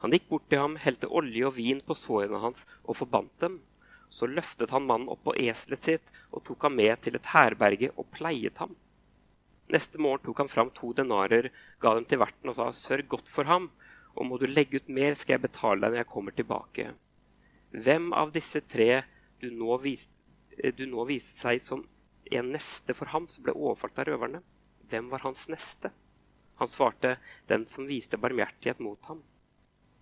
Han 0.00 0.14
gikk 0.14 0.28
bort 0.30 0.46
til 0.48 0.62
ham, 0.62 0.76
helte 0.80 1.08
olje 1.12 1.44
og 1.48 1.56
vin 1.58 1.82
på 1.84 1.96
sårene 1.96 2.40
hans 2.40 2.64
og 2.84 2.96
forbandt 3.02 3.36
dem. 3.44 3.58
Så 4.10 4.26
løftet 4.26 4.72
han 4.74 4.86
mannen 4.88 5.10
opp 5.12 5.22
på 5.26 5.36
eselet 5.38 5.84
sitt 5.84 6.14
og 6.30 6.44
tok 6.46 6.64
ham 6.66 6.78
med 6.80 7.02
til 7.04 7.18
et 7.18 7.28
herberge 7.34 7.92
og 7.96 8.08
pleiet 8.16 8.56
ham. 8.62 8.72
Neste 9.70 10.00
morgen 10.02 10.24
tok 10.24 10.40
han 10.42 10.50
fram 10.50 10.70
to 10.74 10.90
denarer, 10.96 11.50
ga 11.78 11.94
dem 11.94 12.06
til 12.08 12.18
verten 12.18 12.50
og 12.50 12.56
sa, 12.56 12.70
'Sørg 12.72 13.06
godt 13.08 13.28
for 13.30 13.44
ham, 13.44 13.70
og 14.16 14.26
må 14.26 14.38
du 14.38 14.46
legge 14.46 14.80
ut 14.80 14.88
mer, 14.88 15.14
skal 15.14 15.36
jeg 15.36 15.46
betale 15.46 15.80
deg 15.80 15.92
når 15.92 16.02
jeg 16.02 16.12
kommer 16.14 16.34
tilbake.' 16.34 16.94
Hvem 17.70 18.12
av 18.12 18.32
disse 18.34 18.60
tre 18.66 19.04
du 19.38 19.50
nå, 19.54 19.76
viste, 19.78 20.10
du 20.74 20.86
nå 20.90 21.04
viste 21.06 21.38
seg 21.38 21.62
som 21.62 21.86
en 22.26 22.50
neste 22.50 22.96
for 22.98 23.06
ham 23.14 23.28
som 23.30 23.44
ble 23.46 23.54
overfalt 23.54 24.00
av 24.02 24.10
røverne? 24.10 24.42
Hvem 24.90 25.06
var 25.12 25.22
hans 25.22 25.46
neste? 25.46 25.92
Han 26.58 26.68
svarte, 26.68 27.18
'Den 27.46 27.66
som 27.66 27.86
viste 27.86 28.18
barmhjertighet 28.18 28.80
mot 28.80 28.98
ham.' 29.06 29.22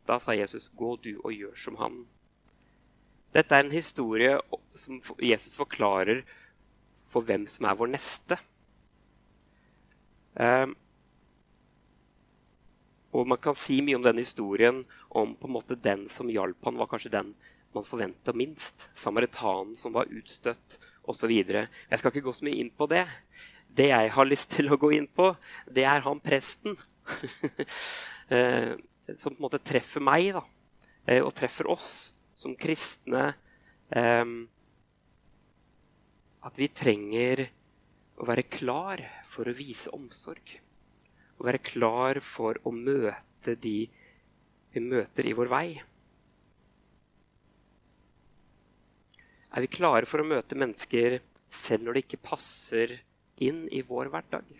Da 0.08 0.18
sa 0.18 0.32
Jesus, 0.32 0.70
'Gå 0.72 0.96
du 1.04 1.20
og 1.24 1.32
gjør 1.32 1.56
som 1.56 1.76
han.' 1.76 2.06
Dette 3.34 3.54
er 3.54 3.64
en 3.64 3.70
historie 3.70 4.38
som 4.72 5.00
Jesus 5.20 5.54
forklarer 5.54 6.24
for 7.12 7.20
hvem 7.20 7.46
som 7.46 7.66
er 7.68 7.76
vår 7.76 7.90
neste. 7.92 8.38
Um, 10.34 10.76
og 13.12 13.28
man 13.28 13.40
kan 13.42 13.56
si 13.58 13.80
mye 13.84 13.98
om 13.98 14.02
den 14.02 14.20
historien, 14.20 14.84
om 15.10 15.34
på 15.36 15.48
en 15.48 15.52
måte 15.52 15.76
den 15.76 16.08
som 16.08 16.28
hjalp 16.32 16.64
han, 16.64 16.78
var 16.80 16.88
kanskje 16.88 17.12
den 17.12 17.34
man 17.74 17.84
forventa 17.84 18.32
minst. 18.32 18.88
Samaritanen 18.94 19.76
som 19.76 19.92
var 19.92 20.08
utstøtt, 20.08 20.78
osv. 21.08 21.30
Jeg 21.32 21.98
skal 21.98 22.12
ikke 22.12 22.26
gå 22.26 22.32
så 22.36 22.44
mye 22.48 22.60
inn 22.60 22.70
på 22.72 22.88
det. 22.88 23.04
Det 23.68 23.90
jeg 23.90 24.12
har 24.12 24.28
lyst 24.28 24.50
til 24.56 24.72
å 24.72 24.80
gå 24.80 24.92
inn 24.96 25.08
på, 25.08 25.34
det 25.68 25.84
er 25.88 26.04
han 26.04 26.20
presten. 26.24 26.76
som 29.16 29.32
på 29.32 29.40
en 29.40 29.46
måte 29.46 29.62
treffer 29.64 30.04
meg, 30.04 30.32
da. 30.36 30.44
Uh, 31.08 31.22
og 31.22 31.32
treffer 31.36 31.70
oss 31.72 32.12
som 32.38 32.54
kristne 32.58 33.32
um, 33.90 34.42
at 36.46 36.58
vi 36.58 36.68
trenger 36.70 37.48
å 38.18 38.26
være 38.28 38.46
klar 38.50 39.02
for 39.26 39.48
å 39.48 39.56
vise 39.56 39.90
omsorg. 39.94 40.58
Å 41.38 41.46
være 41.46 41.62
klar 41.62 42.20
for 42.24 42.58
å 42.66 42.74
møte 42.74 43.54
de 43.58 43.88
vi 44.74 44.82
møter 44.84 45.26
i 45.26 45.34
vår 45.36 45.50
vei. 45.50 45.68
Er 49.48 49.64
vi 49.64 49.70
klare 49.72 50.06
for 50.06 50.22
å 50.22 50.28
møte 50.28 50.58
mennesker 50.58 51.20
selv 51.48 51.86
når 51.86 51.96
det 51.96 52.04
ikke 52.04 52.26
passer 52.28 52.98
inn 53.42 53.64
i 53.72 53.80
vår 53.86 54.10
hverdag? 54.12 54.50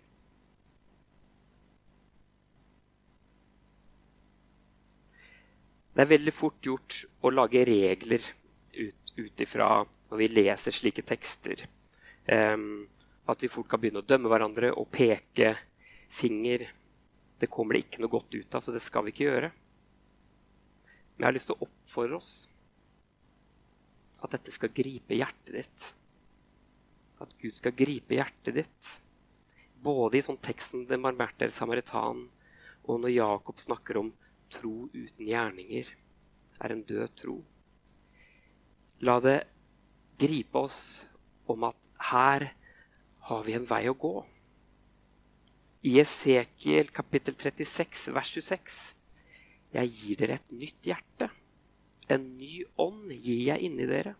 Det 5.98 6.04
er 6.04 6.12
veldig 6.12 6.30
fort 6.30 6.62
gjort 6.62 6.94
å 7.26 7.30
lage 7.34 7.64
regler 7.66 8.22
ut 9.18 9.40
ifra 9.42 9.80
når 9.82 10.20
vi 10.20 10.28
leser 10.30 10.76
slike 10.76 11.02
tekster. 11.02 11.64
Um, 12.30 12.84
at 13.26 13.42
vi 13.42 13.50
fort 13.50 13.66
kan 13.66 13.82
begynne 13.82 14.04
å 14.04 14.06
dømme 14.06 14.30
hverandre 14.30 14.70
og 14.78 14.86
peke 14.94 15.56
finger. 16.06 16.62
Det 17.42 17.48
kommer 17.50 17.74
det 17.74 17.80
ikke 17.88 18.04
noe 18.04 18.12
godt 18.12 18.36
ut 18.36 18.54
av, 18.54 18.62
så 18.62 18.76
det 18.76 18.84
skal 18.84 19.08
vi 19.08 19.10
ikke 19.10 19.26
gjøre. 19.26 19.50
Men 21.16 21.26
jeg 21.26 21.28
har 21.32 21.36
lyst 21.40 21.50
til 21.50 21.58
å 21.58 21.66
oppfordre 21.66 22.20
oss 22.22 22.30
at 24.22 24.38
dette 24.38 24.54
skal 24.54 24.70
gripe 24.78 25.18
hjertet 25.18 25.52
ditt. 25.58 25.90
At 27.18 27.34
Gud 27.42 27.58
skal 27.58 27.74
gripe 27.74 28.14
hjertet 28.20 28.60
ditt. 28.60 28.94
Både 29.82 30.22
i 30.22 30.22
sånn 30.22 30.38
tekst 30.46 30.76
som 30.76 30.86
den 30.86 31.02
barmhjertige 31.02 31.58
samaritan, 31.58 32.28
og 32.86 33.02
når 33.02 33.16
Jakob 33.16 33.58
snakker 33.66 33.98
om 33.98 34.14
tro 34.52 34.88
uten 34.92 35.28
gjerninger 35.28 35.90
er 36.58 36.74
en 36.74 36.82
død 36.86 37.14
tro. 37.20 37.36
La 39.04 39.18
det 39.22 39.38
gripe 40.18 40.58
oss 40.58 40.80
om 41.46 41.68
at 41.68 41.78
her 42.10 42.48
har 43.28 43.44
vi 43.46 43.54
en 43.54 43.68
vei 43.68 43.84
å 43.90 43.96
gå. 43.96 44.14
I 45.88 46.00
Esekiel 46.02 46.90
kapittel 46.94 47.36
36 47.38 48.08
vers 48.16 48.32
26 48.34 48.78
Jeg 49.76 49.92
gir 49.94 50.18
dere 50.18 50.38
et 50.38 50.50
nytt 50.50 50.86
hjerte. 50.90 51.28
En 52.08 52.24
ny 52.38 52.64
ånd 52.80 53.12
gir 53.12 53.44
jeg 53.50 53.68
inni 53.68 53.86
dere. 53.86 54.16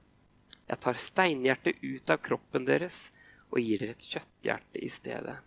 Jeg 0.69 0.81
tar 0.85 1.01
steinhjertet 1.01 1.81
ut 1.83 2.11
av 2.13 2.21
kroppen 2.23 2.69
deres 2.69 3.09
og 3.49 3.63
gir 3.65 3.81
dere 3.81 3.97
et 3.97 4.09
kjøtthjerte 4.13 4.83
i 4.85 4.91
stedet. 4.93 5.39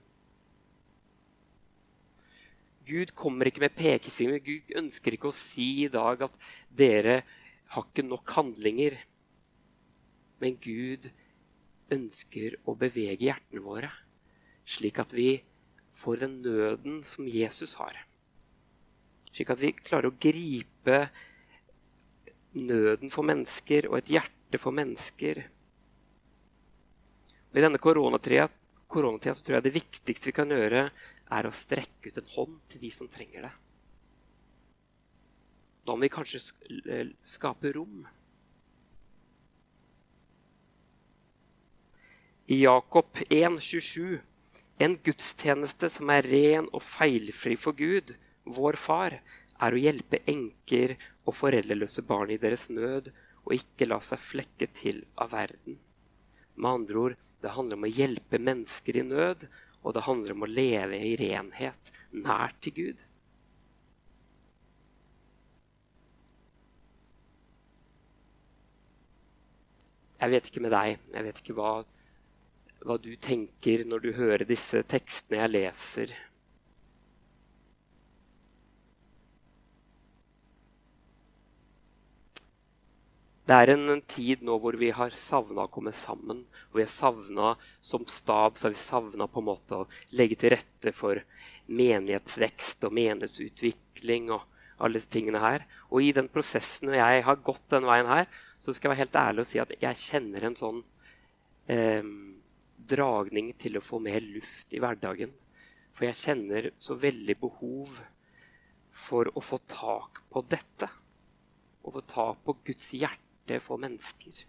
Gud 2.88 3.14
kommer 3.18 3.48
ikke 3.48 3.64
med 3.64 3.76
pekefinger. 3.78 4.42
Gud 4.44 4.76
ønsker 4.80 5.16
ikke 5.16 5.30
å 5.30 5.36
si 5.36 5.86
i 5.86 5.92
dag 5.92 6.24
at 6.26 6.38
dere 6.70 7.22
har 7.74 7.88
ikke 7.88 8.06
nok 8.08 8.34
handlinger. 8.36 8.98
Men 10.42 10.58
Gud 10.62 11.12
ønsker 11.92 12.58
å 12.66 12.76
bevege 12.80 13.28
hjertene 13.28 13.64
våre, 13.64 13.92
slik 14.66 15.02
at 15.04 15.14
vi 15.14 15.36
får 15.96 16.24
den 16.24 16.40
nøden 16.46 17.02
som 17.06 17.28
Jesus 17.28 17.76
har. 17.80 17.98
Slik 19.32 19.52
at 19.54 19.62
vi 19.62 19.74
klarer 19.76 20.10
å 20.10 20.18
gripe 20.20 21.04
nøden 22.58 23.12
for 23.12 23.28
mennesker 23.28 23.88
og 23.92 24.02
et 24.02 24.14
hjerte 24.18 24.60
for 24.60 24.76
mennesker. 24.76 25.44
Og 27.52 27.60
I 27.60 27.64
denne 27.64 27.80
koronatida, 27.84 28.50
tror 28.92 29.56
jeg 29.56 29.64
det 29.68 29.76
viktigste 29.76 30.32
vi 30.32 30.36
kan 30.36 30.52
gjøre, 30.52 30.90
er 31.32 31.48
å 31.48 31.54
strekke 31.56 32.12
ut 32.12 32.18
en 32.20 32.32
hånd 32.36 32.58
til 32.72 32.84
de 32.84 32.92
som 32.94 33.10
trenger 33.12 33.48
det. 33.48 33.54
Da 35.86 35.96
må 35.96 36.06
vi 36.06 36.12
kanskje 36.14 36.42
skape 37.26 37.72
rom. 37.76 38.04
I 42.52 42.62
Jakob 42.62 43.22
1,27.: 43.30 44.20
En 44.82 44.98
gudstjeneste 45.06 45.90
som 45.94 46.10
er 46.10 46.28
ren 46.28 46.68
og 46.74 46.84
feilfri 46.84 47.56
for 47.58 47.78
Gud, 47.78 48.16
vår 48.46 48.78
Far, 48.82 49.20
er 49.62 49.74
å 49.74 49.82
hjelpe 49.82 50.22
enker 50.30 50.96
og 51.26 51.38
foreldreløse 51.38 52.04
barn 52.06 52.34
i 52.34 52.40
deres 52.42 52.68
nød 52.74 53.12
og 53.46 53.54
ikke 53.56 53.88
la 53.88 54.00
seg 54.04 54.22
flekke 54.22 54.68
til 54.74 55.04
av 55.22 55.32
verden. 55.34 55.78
Med 56.56 56.72
andre 56.72 57.04
ord, 57.04 57.20
det 57.42 57.54
handler 57.56 57.80
om 57.80 57.86
å 57.88 57.94
hjelpe 57.94 58.42
mennesker 58.42 59.00
i 59.02 59.06
nød 59.06 59.48
Og 59.82 59.96
det 59.96 60.06
handler 60.06 60.36
om 60.36 60.46
å 60.46 60.50
leve 60.50 61.00
i 61.02 61.16
renhet, 61.20 61.92
nært 62.14 62.60
til 62.62 62.76
Gud. 62.78 63.06
Jeg 70.22 70.30
vet 70.36 70.50
ikke 70.52 70.62
med 70.62 70.76
deg. 70.76 71.00
Jeg 71.16 71.26
vet 71.26 71.40
ikke 71.42 71.56
hva, 71.58 71.72
hva 72.86 72.98
du 73.02 73.16
tenker 73.18 73.88
når 73.90 74.04
du 74.04 74.12
hører 74.14 74.46
disse 74.46 74.84
tekstene 74.86 75.40
jeg 75.42 75.54
leser. 75.56 76.14
Det 83.42 83.58
er 83.58 83.72
en, 83.74 83.88
en, 83.90 84.02
tid 84.06 84.44
nå 84.46 84.56
hvor 84.62 84.76
vi 84.78 84.92
har 84.94 85.16
savna 85.18 85.66
å 85.66 85.72
komme 85.74 85.94
sammen. 85.96 86.44
Og 86.70 86.78
vi 86.78 86.84
har 86.86 86.92
savna 86.92 87.54
som 87.84 88.06
stab 88.06 88.58
så 88.58 88.68
har 88.68 88.76
vi 88.76 88.82
savna 88.82 89.28
på 89.28 89.42
en 89.42 89.48
måte 89.50 89.80
å 89.80 89.88
legge 90.14 90.38
til 90.40 90.54
rette 90.54 90.94
for 90.94 91.24
menighetsvekst 91.72 92.86
og 92.86 92.94
menighetsutvikling 93.00 94.30
og 94.36 94.46
alle 94.78 95.00
disse 95.00 95.10
tingene 95.14 95.42
her. 95.42 95.66
Og 95.90 96.06
i 96.06 96.14
den 96.16 96.30
prosessen 96.32 96.94
jeg 96.94 97.24
har 97.26 97.42
gått 97.42 97.66
den 97.74 97.88
veien 97.90 98.10
her, 98.10 98.30
så 98.62 98.76
skal 98.76 98.92
jeg 98.92 98.94
være 98.94 99.04
helt 99.08 99.20
ærlig 99.24 99.44
og 99.44 99.50
si 99.50 99.62
at 99.64 99.74
jeg 99.82 100.04
kjenner 100.04 100.46
en 100.46 100.58
sånn 100.60 100.84
eh, 101.74 102.06
dragning 102.94 103.52
til 103.62 103.80
å 103.80 103.84
få 103.86 103.98
mer 104.06 104.22
luft 104.22 104.70
i 104.74 104.82
hverdagen. 104.84 105.34
For 105.98 106.06
jeg 106.08 106.22
kjenner 106.22 106.70
så 106.80 106.94
veldig 107.00 107.40
behov 107.42 107.98
for 108.94 109.34
å 109.34 109.42
få 109.42 109.60
tak 109.66 110.22
på 110.30 110.46
dette. 110.46 110.92
Å 111.82 111.98
få 111.98 112.06
tak 112.06 112.46
på 112.46 112.58
Guds 112.70 112.94
hjerte 112.94 113.31
hjerte 113.52 113.66
for 113.66 113.82
mennesker. 113.82 114.46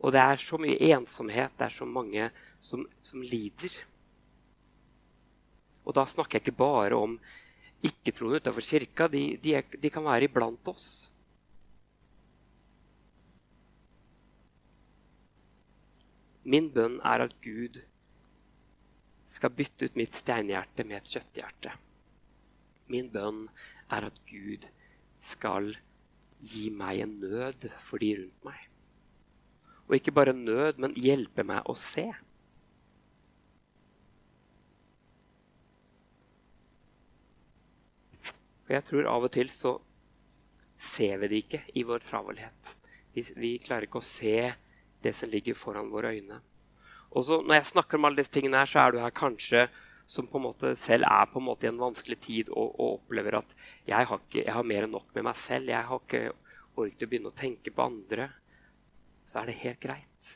Og 0.00 0.12
det 0.12 0.20
er 0.20 0.40
så 0.40 0.58
mye 0.58 0.78
ensomhet, 0.94 1.52
det 1.58 1.66
er 1.66 1.74
så 1.74 1.86
mange 1.86 2.30
som, 2.60 2.86
som 3.02 3.22
lider. 3.22 3.72
Og 5.84 5.94
da 5.94 6.06
snakker 6.06 6.38
jeg 6.38 6.46
ikke 6.46 6.60
bare 6.60 6.96
om 6.96 7.18
ikke-troende 7.84 8.40
utenfor 8.40 8.64
kirka. 8.64 9.08
De, 9.08 9.36
de, 9.40 9.54
er, 9.54 9.64
de 9.64 9.90
kan 9.90 10.04
være 10.04 10.28
iblant 10.28 10.68
oss. 10.68 11.10
Min 16.44 16.70
bønn 16.72 16.98
er 17.04 17.26
at 17.26 17.36
Gud 17.44 17.80
skal 19.30 19.52
bytte 19.54 19.86
ut 19.86 19.96
mitt 19.98 20.16
steinhjerte 20.16 20.84
med 20.88 20.98
et 20.98 21.12
kjøtthjerte. 21.12 21.74
Min 22.90 23.10
bønn 23.12 23.44
er 23.92 24.08
at 24.08 24.16
Gud 24.26 24.64
skal 25.20 25.74
gi 26.40 26.70
meg 26.72 27.04
en 27.04 27.14
nød 27.20 27.68
for 27.82 28.02
de 28.02 28.14
rundt 28.18 28.44
meg. 28.46 28.66
Og 29.88 29.96
ikke 29.98 30.14
bare 30.14 30.36
nød, 30.36 30.78
men 30.78 30.96
hjelpe 30.98 31.44
meg 31.46 31.66
å 31.68 31.74
se. 31.78 32.06
Og 38.68 38.76
jeg 38.76 38.86
tror 38.86 39.08
av 39.10 39.24
og 39.26 39.32
til 39.34 39.48
så 39.50 39.74
ser 40.80 41.18
vi 41.20 41.28
det 41.32 41.40
ikke 41.44 41.62
i 41.74 41.82
vår 41.84 42.04
travelhet. 42.06 42.76
Vi, 43.10 43.24
vi 43.34 43.56
klarer 43.58 43.88
ikke 43.88 43.98
å 43.98 44.06
se 44.06 44.52
det 45.02 45.12
som 45.16 45.32
ligger 45.32 45.58
foran 45.58 45.90
våre 45.90 46.14
øyne. 46.14 46.38
Og 47.10 47.24
så 47.26 47.40
Når 47.42 47.54
jeg 47.58 47.70
snakker 47.72 47.98
om 47.98 48.06
alle 48.06 48.22
disse 48.22 48.30
tingene, 48.30 48.62
her, 48.62 48.70
så 48.70 48.84
er 48.84 48.92
du 48.92 49.00
her 49.02 49.10
kanskje 49.10 49.66
som 50.10 50.26
på 50.26 50.40
en 50.40 50.46
måte 50.48 50.72
selv 50.80 51.06
er 51.06 51.28
på 51.30 51.38
en 51.38 51.46
måte 51.46 51.68
i 51.68 51.70
en 51.70 51.78
vanskelig 51.78 52.18
tid 52.24 52.48
og, 52.50 52.72
og 52.74 52.96
opplever 52.96 53.36
at 53.38 53.52
jeg 53.86 54.08
har, 54.10 54.22
ikke, 54.24 54.42
jeg 54.42 54.54
har, 54.56 54.66
mer 54.66 54.86
enn 54.86 54.96
nok 54.96 55.12
med 55.14 55.28
meg 55.28 55.38
selv, 55.38 55.70
jeg 55.70 55.86
har 55.86 56.00
ikke 56.02 56.22
orket 56.80 57.04
å 57.06 57.10
begynne 57.12 57.30
å 57.30 57.38
tenke 57.38 57.70
på 57.74 57.84
andre, 57.84 58.26
så 59.22 59.40
er 59.40 59.50
det 59.50 59.60
helt 59.60 59.82
greit. 59.84 60.32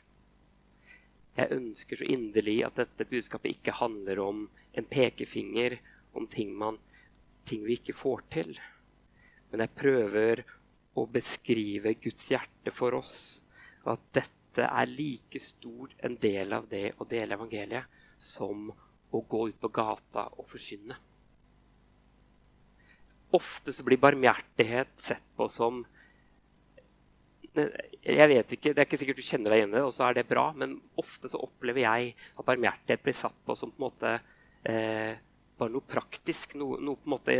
Jeg 1.35 1.51
ønsker 1.51 1.99
så 1.99 2.07
inderlig 2.07 2.61
at 2.63 2.79
dette 2.79 3.07
budskapet 3.09 3.57
ikke 3.57 3.75
handler 3.81 4.21
om 4.23 4.45
en 4.79 4.87
pekefinger, 4.87 5.75
om 6.15 6.29
ting, 6.31 6.55
man, 6.55 6.79
ting 7.43 7.65
vi 7.67 7.75
ikke 7.75 7.97
får 7.97 8.23
til. 8.31 8.53
Men 9.51 9.65
jeg 9.65 9.75
prøver 9.75 10.45
å 10.95 11.03
beskrive 11.11 11.97
Guds 11.99 12.29
hjerte 12.31 12.71
for 12.71 12.95
oss. 13.01 13.17
Og 13.83 13.97
at 13.97 14.07
dette 14.21 14.71
er 14.71 14.87
like 14.87 15.43
stor 15.43 15.91
en 16.07 16.15
del 16.23 16.55
av 16.55 16.71
det 16.71 16.93
å 16.95 17.07
dele 17.11 17.35
evangeliet 17.35 17.91
som 18.15 18.69
å 19.17 19.25
gå 19.29 19.41
ut 19.49 19.59
på 19.61 19.71
gata 19.73 20.27
og 20.35 20.47
forkynne. 20.51 20.97
Ofte 23.35 23.73
så 23.75 23.83
blir 23.83 24.01
barmhjertighet 24.01 24.93
sett 25.01 25.25
på 25.35 25.49
som 25.51 25.83
jeg 27.55 28.27
vet 28.27 28.49
ikke, 28.51 28.73
Det 28.73 28.81
er 28.81 28.87
ikke 28.87 28.97
sikkert 28.99 29.19
du 29.19 29.23
kjenner 29.23 29.53
deg 29.53 29.61
igjen 29.61 29.71
i 29.71 29.77
det, 29.77 29.83
og 29.87 29.93
så 29.95 30.09
er 30.09 30.17
det 30.17 30.27
bra, 30.27 30.49
men 30.59 30.75
ofte 30.99 31.29
så 31.31 31.39
opplever 31.39 31.85
jeg 31.85 32.09
at 32.35 32.47
barmhjertighet 32.47 33.03
blir 33.05 33.15
satt 33.15 33.37
på 33.47 33.55
som 33.55 33.71
på 33.71 33.79
en 33.79 33.85
måte 33.85 34.11
eh, 34.67 35.15
bare 35.55 35.71
noe 35.71 35.87
praktisk. 35.87 36.57
Noe, 36.59 36.81
noe, 36.83 36.99
på 36.99 37.07
en 37.07 37.15
måte 37.15 37.37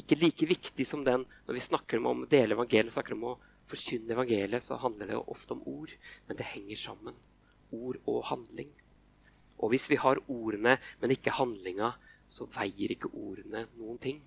ikke 0.00 0.18
like 0.20 0.46
viktig 0.46 0.86
som 0.86 1.02
den 1.04 1.24
Når 1.46 1.56
vi 1.56 1.64
snakker 1.64 1.98
om 1.98 2.22
å 2.22 2.28
dele 2.30 2.54
evangeliet, 2.54 2.92
snakker 2.94 3.16
om 3.16 3.30
å 3.32 3.38
forkynne 3.70 4.12
evangeliet, 4.14 4.64
så 4.64 4.78
handler 4.82 5.10
det 5.10 5.18
ofte 5.20 5.56
om 5.56 5.64
ord, 5.68 5.92
men 6.28 6.38
det 6.38 6.50
henger 6.52 6.78
sammen. 6.78 7.16
Ord 7.72 8.00
og 8.04 8.24
handling. 8.30 8.70
Og 9.60 9.74
hvis 9.74 9.90
vi 9.92 9.98
har 10.00 10.20
ordene, 10.26 10.78
men 11.00 11.12
ikke 11.14 11.36
handlinga, 11.36 11.92
så 12.32 12.46
veier 12.54 12.94
ikke 12.94 13.10
ordene 13.12 13.66
noen 13.76 13.98
ting. 14.00 14.20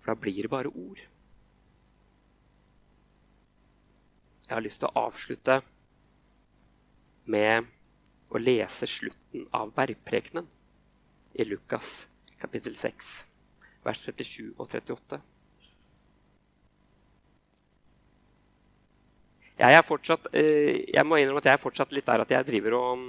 For 0.00 0.12
da 0.12 0.20
blir 0.20 0.44
det 0.44 0.52
bare 0.52 0.72
ord. 0.72 1.00
Jeg 4.48 4.56
har 4.56 4.64
lyst 4.64 4.82
til 4.82 4.90
å 4.90 5.06
avslutte 5.06 5.60
med 7.30 7.68
å 8.30 8.40
lese 8.40 8.88
slutten 8.90 9.46
av 9.54 9.70
bergprekenen 9.76 10.48
i 11.38 11.46
Lukas 11.46 12.08
kapittel 12.40 12.74
6, 12.78 13.10
vers 13.86 14.00
37 14.02 14.56
og 14.56 14.64
38. 14.66 15.20
Jeg, 19.60 19.84
fortsatt, 19.84 20.30
eh, 20.32 20.86
jeg 20.88 21.04
må 21.04 21.18
innrømme 21.20 21.42
at 21.42 21.50
jeg 21.50 21.58
er 21.58 21.60
fortsatt 21.60 21.90
litt 21.92 22.06
der 22.08 22.22
at 22.24 22.30
jeg 22.32 22.46
driver 22.48 22.76
og 22.78 23.02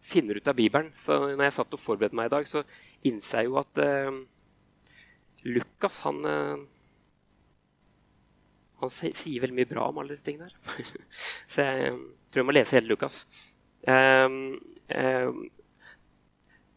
finner 0.00 0.38
ut 0.40 0.48
av 0.48 0.56
Bibelen. 0.58 0.90
Så 0.98 1.18
når 1.22 1.46
jeg 1.46 1.56
satt 1.58 1.76
og 1.76 1.82
forberedte 1.82 2.16
meg 2.16 2.30
i 2.30 2.34
dag, 2.34 2.48
så 2.48 2.64
innser 3.06 3.42
jeg 3.42 3.50
jo 3.50 3.58
at 3.60 3.80
eh, 3.84 4.20
Lukas 5.48 6.00
han, 6.06 6.20
eh, 6.28 6.64
han 8.82 8.92
sier 8.92 9.44
veldig 9.44 9.58
mye 9.60 9.70
bra 9.70 9.88
om 9.90 10.02
alle 10.02 10.14
disse 10.16 10.26
tingene 10.26 10.50
her. 10.50 10.90
så 11.52 11.68
jeg 11.68 11.94
tror 12.30 12.42
jeg 12.42 12.48
må 12.48 12.56
lese 12.56 12.78
hele 12.78 12.92
Lukas. 12.92 13.22
Um, 13.88 14.58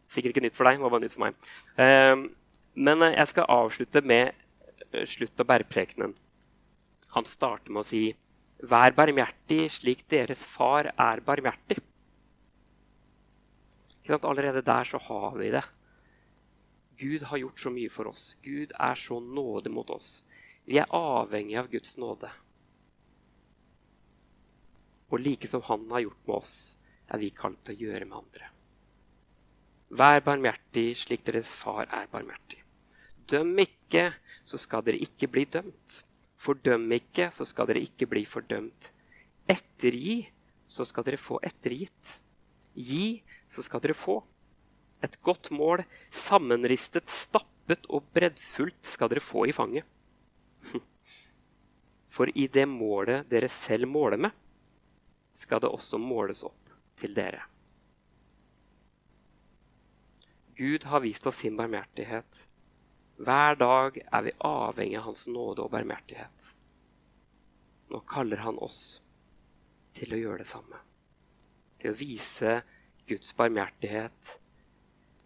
sikkert 0.07 0.31
ikke 0.31 0.43
nytt 0.45 0.55
for 0.55 0.69
deg, 0.69 0.77
det 0.79 0.85
var 0.85 0.93
bare 0.93 1.03
nytt 1.03 1.15
for 1.17 1.25
meg. 1.25 1.49
Um, 1.75 2.27
men 2.87 3.03
jeg 3.09 3.29
skal 3.33 3.49
avslutte 3.51 4.03
med 4.07 4.31
uh, 4.93 5.03
slutt 5.09 5.41
av 5.43 5.49
bærprekenen. 5.49 6.13
Han 7.17 7.27
starter 7.29 7.73
med 7.73 7.83
å 7.83 7.87
si 7.87 8.05
Vær 8.63 8.93
barmhjertig 8.95 9.65
slik 9.73 10.05
deres 10.07 10.45
far 10.47 10.87
er 10.93 11.19
barmhjertig. 11.25 11.81
Allerede 14.09 14.61
der 14.61 14.83
så 14.83 14.97
har 14.97 15.37
vi 15.37 15.49
det. 15.51 15.63
Gud 16.97 17.23
har 17.23 17.37
gjort 17.37 17.59
så 17.59 17.69
mye 17.69 17.89
for 17.89 18.07
oss. 18.07 18.37
Gud 18.43 18.71
er 18.79 18.95
så 18.95 19.19
nådig 19.19 19.71
mot 19.71 19.89
oss. 19.89 20.23
Vi 20.65 20.77
er 20.77 20.91
avhengig 20.91 21.57
av 21.59 21.69
Guds 21.71 21.97
nåde. 21.97 22.29
Og 25.09 25.19
like 25.19 25.47
som 25.47 25.61
Han 25.61 25.89
har 25.91 25.99
gjort 25.99 26.27
med 26.27 26.35
oss, 26.35 26.77
er 27.07 27.19
vi 27.19 27.29
kalt 27.29 27.59
til 27.65 27.75
å 27.75 27.81
gjøre 27.87 28.05
med 28.05 28.17
andre. 28.17 28.49
Vær 29.93 30.23
barmhjertig 30.25 30.95
slik 30.97 31.25
deres 31.25 31.51
far 31.53 31.85
er 31.85 32.07
barmhjertig. 32.09 32.63
Døm 33.29 33.53
ikke, 33.61 34.13
så 34.43 34.57
skal 34.57 34.83
dere 34.83 35.01
ikke 35.05 35.29
bli 35.29 35.45
dømt. 35.45 36.01
Fordøm 36.43 36.89
ikke, 36.91 37.29
så 37.31 37.45
skal 37.45 37.69
dere 37.69 37.83
ikke 37.85 38.07
bli 38.09 38.25
fordømt. 38.27 38.89
Ettergi, 39.47 40.23
så 40.67 40.83
skal 40.87 41.05
dere 41.05 41.21
få 41.21 41.37
ettergitt. 41.45 42.17
Gi, 42.73 43.21
så 43.53 43.63
skal 43.65 43.83
dere 43.83 43.97
få. 43.97 44.17
Et 45.03 45.15
godt 45.21 45.51
mål, 45.53 45.83
sammenristet, 46.09 47.09
stappet 47.11 47.85
og 47.91 48.07
breddfullt 48.15 48.81
skal 48.87 49.11
dere 49.11 49.23
få 49.23 49.45
i 49.49 49.55
fanget. 49.55 49.85
For 52.13 52.29
i 52.37 52.47
det 52.47 52.65
målet 52.69 53.27
dere 53.29 53.49
selv 53.51 53.89
måler 53.89 54.21
med, 54.27 54.31
skal 55.33 55.63
det 55.63 55.71
også 55.73 55.97
måles 55.97 56.43
opp 56.45 56.73
til 56.99 57.15
dere. 57.17 57.41
Gud 60.53 60.85
har 60.85 61.01
vist 61.01 61.25
oss 61.25 61.41
sin 61.41 61.57
barmhjertighet. 61.57 62.43
Hver 63.17 63.57
dag 63.57 63.97
er 64.03 64.25
vi 64.27 64.35
avhengig 64.45 64.99
av 64.99 65.07
Hans 65.07 65.25
nåde 65.27 65.65
og 65.65 65.71
barmhjertighet. 65.73 66.53
Nå 67.89 68.01
kaller 68.09 68.45
Han 68.45 68.61
oss 68.61 69.01
til 69.97 70.13
å 70.13 70.19
gjøre 70.21 70.43
det 70.43 70.49
samme. 70.49 70.79
Til 71.81 71.93
å 71.93 71.97
vise 71.97 72.59
Guds 73.07 73.35
barmhjertighet. 73.35 74.39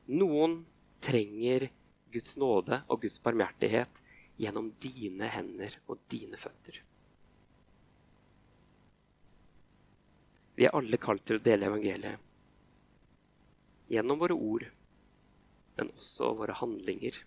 Noen 0.07 0.59
trenger 1.03 1.69
Guds 2.11 2.37
nåde 2.39 2.81
og 2.87 3.01
Guds 3.03 3.19
barmhjertighet 3.23 4.01
gjennom 4.37 4.71
dine 4.81 5.29
hender 5.33 5.77
og 5.87 5.99
dine 6.11 6.37
føtter. 6.39 6.81
Vi 10.57 10.65
er 10.65 10.73
alle 10.73 10.97
kalt 10.97 11.25
til 11.27 11.37
å 11.37 11.43
dele 11.43 11.69
evangeliet. 11.69 12.23
gjennom 13.87 14.19
våre 14.19 14.35
ord, 14.35 14.63
men 15.77 15.91
også 15.95 16.33
våre 16.35 16.55
handlinger. 16.59 17.21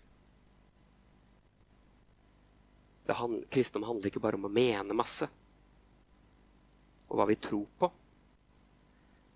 Handler, 3.07 3.47
kristendom 3.49 3.89
handler 3.89 4.11
ikke 4.11 4.21
bare 4.23 4.37
om 4.37 4.45
å 4.45 4.51
mene 4.53 4.95
masse 4.95 5.25
og 7.09 7.17
hva 7.19 7.25
vi 7.27 7.35
tror 7.43 7.65
på, 7.81 7.89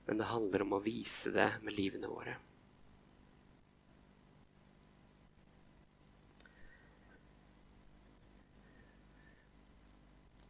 men 0.05 0.17
det 0.17 0.29
handler 0.29 0.65
om 0.65 0.75
å 0.77 0.83
vise 0.85 1.31
det 1.33 1.49
med 1.65 1.75
livene 1.77 2.09
våre. 2.09 2.35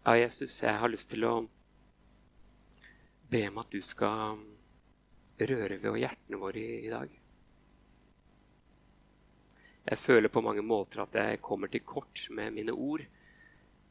Ja, 0.06 0.18
Jesus, 0.20 0.60
jeg 0.62 0.78
har 0.78 0.91
lyst 0.91 1.10
til 1.10 1.26
å 1.26 1.36
be 3.32 3.41
om 3.50 3.56
at 3.58 3.72
du 3.74 3.80
skal 3.82 4.44
røre 5.39 5.80
ved 5.82 5.98
hjertene 5.98 6.38
våre 6.38 6.62
i, 6.62 6.76
i 6.86 6.91
dag. 6.91 7.15
Jeg 9.86 10.02
føler 10.02 10.30
på 10.34 10.44
mange 10.46 10.62
måter 10.65 11.04
at 11.04 11.18
jeg 11.18 11.41
kommer 11.46 11.72
til 11.74 11.84
kort 11.86 12.28
med 12.38 12.54
mine 12.54 12.74
ord 12.74 13.02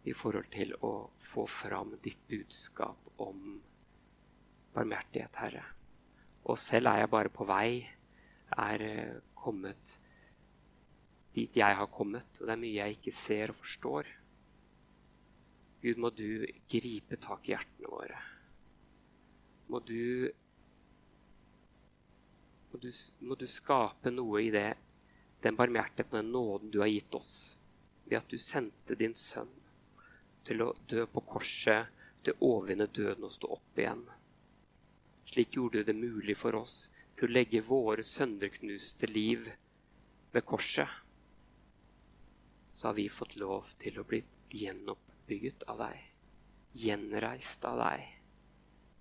i 0.04 0.14
forhold 0.14 0.48
til 0.52 0.74
å 0.86 0.92
få 1.22 1.48
fram 1.50 1.96
ditt 2.02 2.22
budskap 2.30 3.10
om 3.22 3.56
barmhjertighet, 4.74 5.40
Herre. 5.40 5.64
Og 6.44 6.58
selv 6.60 6.90
er 6.90 7.04
jeg 7.04 7.12
bare 7.12 7.32
på 7.32 7.46
vei, 7.48 7.84
er 8.54 8.84
eh, 8.84 9.20
kommet 9.38 9.98
dit 11.34 11.56
jeg 11.58 11.76
har 11.76 11.90
kommet, 11.90 12.38
og 12.38 12.46
det 12.46 12.54
er 12.54 12.60
mye 12.60 12.76
jeg 12.76 12.98
ikke 12.98 13.14
ser 13.16 13.50
og 13.50 13.58
forstår. 13.58 14.10
Gud, 15.82 15.98
må 16.00 16.10
du 16.14 16.46
gripe 16.70 17.18
tak 17.20 17.48
i 17.48 17.54
hjertene 17.54 17.90
våre. 17.90 18.20
Må 19.68 19.80
du 19.84 20.30
må 22.70 22.80
du, 22.82 22.88
må 23.22 23.36
du 23.38 23.46
skape 23.46 24.10
noe 24.10 24.40
i 24.42 24.50
det, 24.54 24.72
den 25.44 25.58
barmhjertigheten 25.58 26.16
og 26.16 26.22
den 26.22 26.32
nåden 26.34 26.72
du 26.74 26.80
har 26.82 26.90
gitt 26.90 27.14
oss, 27.14 27.34
ved 28.08 28.18
at 28.18 28.30
du 28.30 28.38
sendte 28.40 28.96
din 28.98 29.14
sønn 29.14 29.52
til 30.44 30.64
å 30.64 30.72
dø 30.90 31.04
på 31.10 31.22
korset, 31.28 31.90
til 32.24 32.34
å 32.34 32.50
overvinne 32.54 32.88
døden 32.88 33.26
og 33.26 33.34
stå 33.34 33.50
opp 33.56 33.78
igjen. 33.78 34.02
Slik 35.24 35.56
gjorde 35.56 35.78
du 35.78 35.84
det 35.84 35.96
mulig 35.98 36.36
for 36.36 36.56
oss 36.58 36.88
til 37.16 37.28
å 37.28 37.34
legge 37.34 37.62
våre 37.64 38.04
sønderknuste 38.06 39.08
liv 39.10 39.48
ved 40.34 40.44
korset. 40.44 40.88
Så 42.74 42.88
har 42.88 42.96
vi 42.98 43.08
fått 43.08 43.36
lov 43.38 43.70
til 43.78 44.00
å 44.00 44.06
bli 44.08 44.20
gjenoppbygget 44.50 45.64
av 45.70 45.84
deg, 45.86 46.02
gjenreist 46.84 47.64
av 47.70 47.78
deg, 47.84 48.04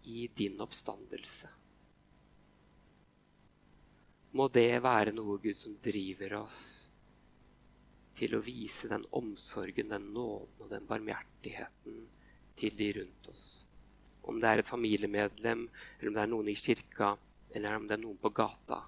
i 0.03 0.27
din 0.36 0.62
oppstandelse. 0.62 1.49
Må 4.33 4.47
det 4.49 4.81
være 4.81 5.13
noe, 5.13 5.38
Gud, 5.41 5.59
som 5.62 5.77
driver 5.81 6.39
oss 6.41 6.62
til 8.17 8.36
å 8.38 8.41
vise 8.45 8.89
den 8.89 9.05
omsorgen, 9.13 9.89
den 9.89 10.09
nåden 10.13 10.62
og 10.62 10.69
den 10.71 10.88
barmhjertigheten 10.89 12.01
til 12.57 12.75
de 12.77 12.89
rundt 12.99 13.29
oss. 13.29 13.45
Om 14.23 14.39
det 14.39 14.49
er 14.49 14.62
et 14.62 14.69
familiemedlem, 14.69 15.67
eller 15.99 16.09
om 16.09 16.17
det 16.17 16.23
er 16.23 16.31
noen 16.31 16.49
i 16.51 16.57
kirka, 16.57 17.13
eller 17.53 17.77
om 17.77 17.88
det 17.88 17.97
er 17.97 18.03
noen 18.03 18.19
på 18.21 18.31
gata. 18.33 18.79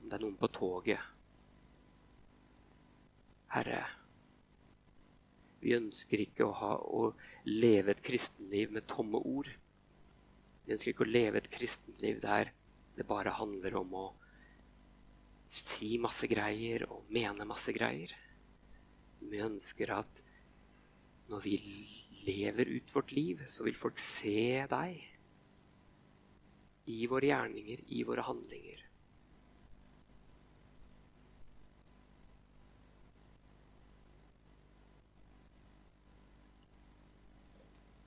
Om 0.00 0.08
det 0.08 0.18
er 0.18 0.24
noen 0.24 0.38
på 0.40 0.50
toget. 0.52 1.10
Herre, 3.54 3.84
vi 5.62 5.76
ønsker 5.78 6.20
ikke 6.26 6.44
å, 6.44 6.56
ha, 6.58 6.72
å 6.76 7.48
leve 7.48 7.94
et 7.94 8.02
kristenliv 8.04 8.74
med 8.74 8.86
tomme 8.90 9.20
ord. 9.24 9.48
Vi 10.64 10.74
ønsker 10.74 10.92
ikke 10.92 11.06
å 11.06 11.14
leve 11.14 11.40
et 11.40 11.50
kristenliv 11.52 12.20
der 12.24 12.52
det 12.94 13.06
bare 13.08 13.32
handler 13.38 13.78
om 13.80 13.96
å 13.98 14.04
si 15.54 15.94
masse 16.02 16.28
greier 16.30 16.86
og 16.90 17.08
mene 17.14 17.46
masse 17.48 17.72
greier. 17.74 18.12
Vi 19.24 19.40
ønsker 19.44 19.94
at 20.00 20.23
når 21.28 21.44
vi 21.44 21.58
lever 22.26 22.68
ut 22.76 22.94
vårt 22.94 23.12
liv, 23.12 23.44
så 23.48 23.64
vil 23.64 23.76
folk 23.76 23.98
se 23.98 24.64
deg. 24.70 24.98
I 26.86 27.06
våre 27.08 27.30
gjerninger, 27.30 27.84
i 27.96 28.02
våre 28.04 28.24
handlinger. 28.26 28.82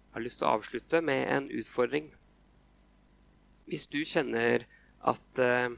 Jeg 0.07 0.21
har 0.21 0.25
lyst 0.25 0.39
til 0.41 0.47
å 0.49 0.53
avslutte 0.57 1.01
med 1.05 1.27
en 1.29 1.49
utfordring. 1.53 2.07
Hvis 3.69 3.85
du 3.91 3.99
kjenner 4.01 4.63
at 5.05 5.41
uh, 5.41 5.73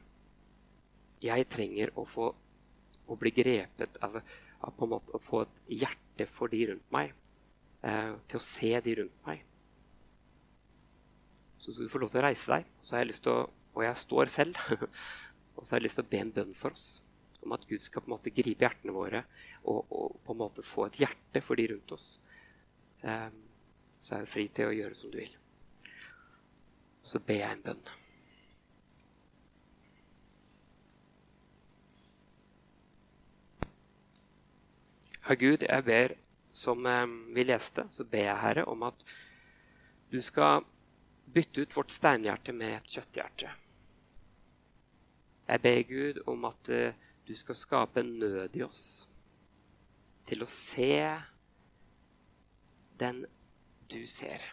jeg 1.20 1.48
trenger 1.52 1.92
å 2.00 2.06
få 2.08 2.30
å 3.10 3.18
bli 3.20 3.32
grepet 3.36 3.98
av, 4.06 4.20
av, 4.22 4.76
på 4.78 4.86
en 4.86 4.94
måte 4.94 5.16
å 5.18 5.24
få 5.24 5.44
et 5.44 5.74
hjerte 5.82 6.28
for 6.30 6.52
de 6.52 6.62
rundt 6.70 6.94
meg. 6.94 7.12
Eh, 7.80 8.16
til 8.28 8.40
å 8.40 8.44
se 8.44 8.72
de 8.84 8.96
rundt 9.00 9.28
meg. 9.28 9.44
Så 11.60 11.72
skal 11.72 11.86
du 11.86 11.92
få 11.94 12.02
lov 12.04 12.12
til 12.12 12.22
å 12.22 12.26
reise 12.26 12.52
deg. 12.52 12.72
Og, 12.80 12.88
så 12.88 12.96
har 12.96 13.06
jeg 13.06 13.12
lyst 13.14 13.24
til 13.28 13.36
å, 13.36 13.44
og 13.76 13.86
jeg 13.86 14.02
står 14.02 14.32
selv. 14.34 14.60
og 15.56 15.62
så 15.62 15.76
har 15.76 15.80
jeg 15.80 15.88
lyst 15.88 16.00
til 16.02 16.08
å 16.08 16.12
be 16.12 16.24
en 16.24 16.34
bønn 16.36 16.56
for 16.60 16.76
oss. 16.76 16.88
Om 17.40 17.56
at 17.56 17.64
Gud 17.70 17.84
skal 17.86 18.04
på 18.04 18.12
en 18.12 18.18
måte 18.18 18.34
gripe 18.36 18.66
hjertene 18.66 18.92
våre 18.92 19.24
og, 19.64 19.86
og 19.88 20.18
på 20.26 20.36
en 20.36 20.42
måte 20.42 20.66
få 20.66 20.90
et 20.90 21.00
hjerte 21.06 21.44
for 21.46 21.60
de 21.60 21.70
rundt 21.72 21.96
oss. 21.96 22.10
Eh, 23.00 23.30
så 24.04 24.16
er 24.16 24.28
du 24.28 24.32
fri 24.32 24.50
til 24.52 24.68
å 24.68 24.76
gjøre 24.76 25.00
som 25.00 25.14
du 25.14 25.20
vil. 25.22 25.32
Så 27.08 27.24
ber 27.24 27.40
jeg 27.40 27.56
en 27.56 27.64
bønn. 27.64 27.90
Ja, 35.30 35.36
Gud, 35.38 35.62
jeg 35.62 35.84
ber, 35.86 36.16
som 36.60 36.86
eh, 36.86 37.06
vi 37.36 37.44
leste, 37.48 37.88
så 37.92 38.04
ber 38.04 38.26
jeg, 38.26 38.40
Herre, 38.44 38.66
om 38.68 38.84
at 38.84 39.04
du 40.12 40.20
skal 40.22 40.66
bytte 41.32 41.64
ut 41.64 41.76
vårt 41.78 41.94
steinhjerte 41.94 42.52
med 42.52 42.80
et 42.80 42.96
kjøtthjerte. 42.98 43.52
Jeg 45.50 45.62
ber 45.64 45.80
Gud 45.90 46.20
om 46.30 46.44
at 46.50 46.70
uh, 46.70 46.98
du 47.26 47.32
skal 47.38 47.58
skape 47.58 48.02
en 48.04 48.12
nød 48.22 48.58
i 48.58 48.62
oss 48.66 48.84
til 50.30 50.44
å 50.46 50.50
se 50.50 50.98
den 53.02 53.24
du 53.90 54.02
ser. 54.10 54.44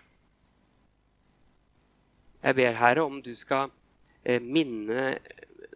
Jeg 2.41 2.57
ber, 2.57 2.79
Herre, 2.81 3.05
om 3.05 3.19
du 3.25 3.33
skal 3.37 3.73
uh, 3.73 4.41
minne 4.41 5.19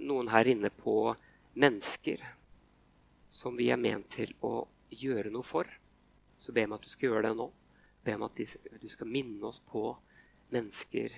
noen 0.01 0.31
her 0.33 0.49
inne 0.55 0.73
på 0.73 1.15
mennesker 1.53 2.23
som 3.29 3.59
vi 3.59 3.69
er 3.73 3.81
ment 3.81 4.09
til 4.15 4.33
å 4.41 4.63
gjøre 4.95 5.33
noe 5.33 5.45
for, 5.45 5.69
så 6.41 6.55
be 6.57 6.65
meg 6.65 6.79
at 6.79 6.87
du 6.87 6.93
skal 6.93 7.11
gjøre 7.11 7.27
det 7.29 7.37
nå. 7.37 7.51
Be 8.05 8.17
meg 8.17 8.31
at 8.31 8.81
du 8.81 8.89
skal 8.89 9.11
minne 9.13 9.45
oss 9.51 9.61
på 9.61 9.85
mennesker 10.55 11.13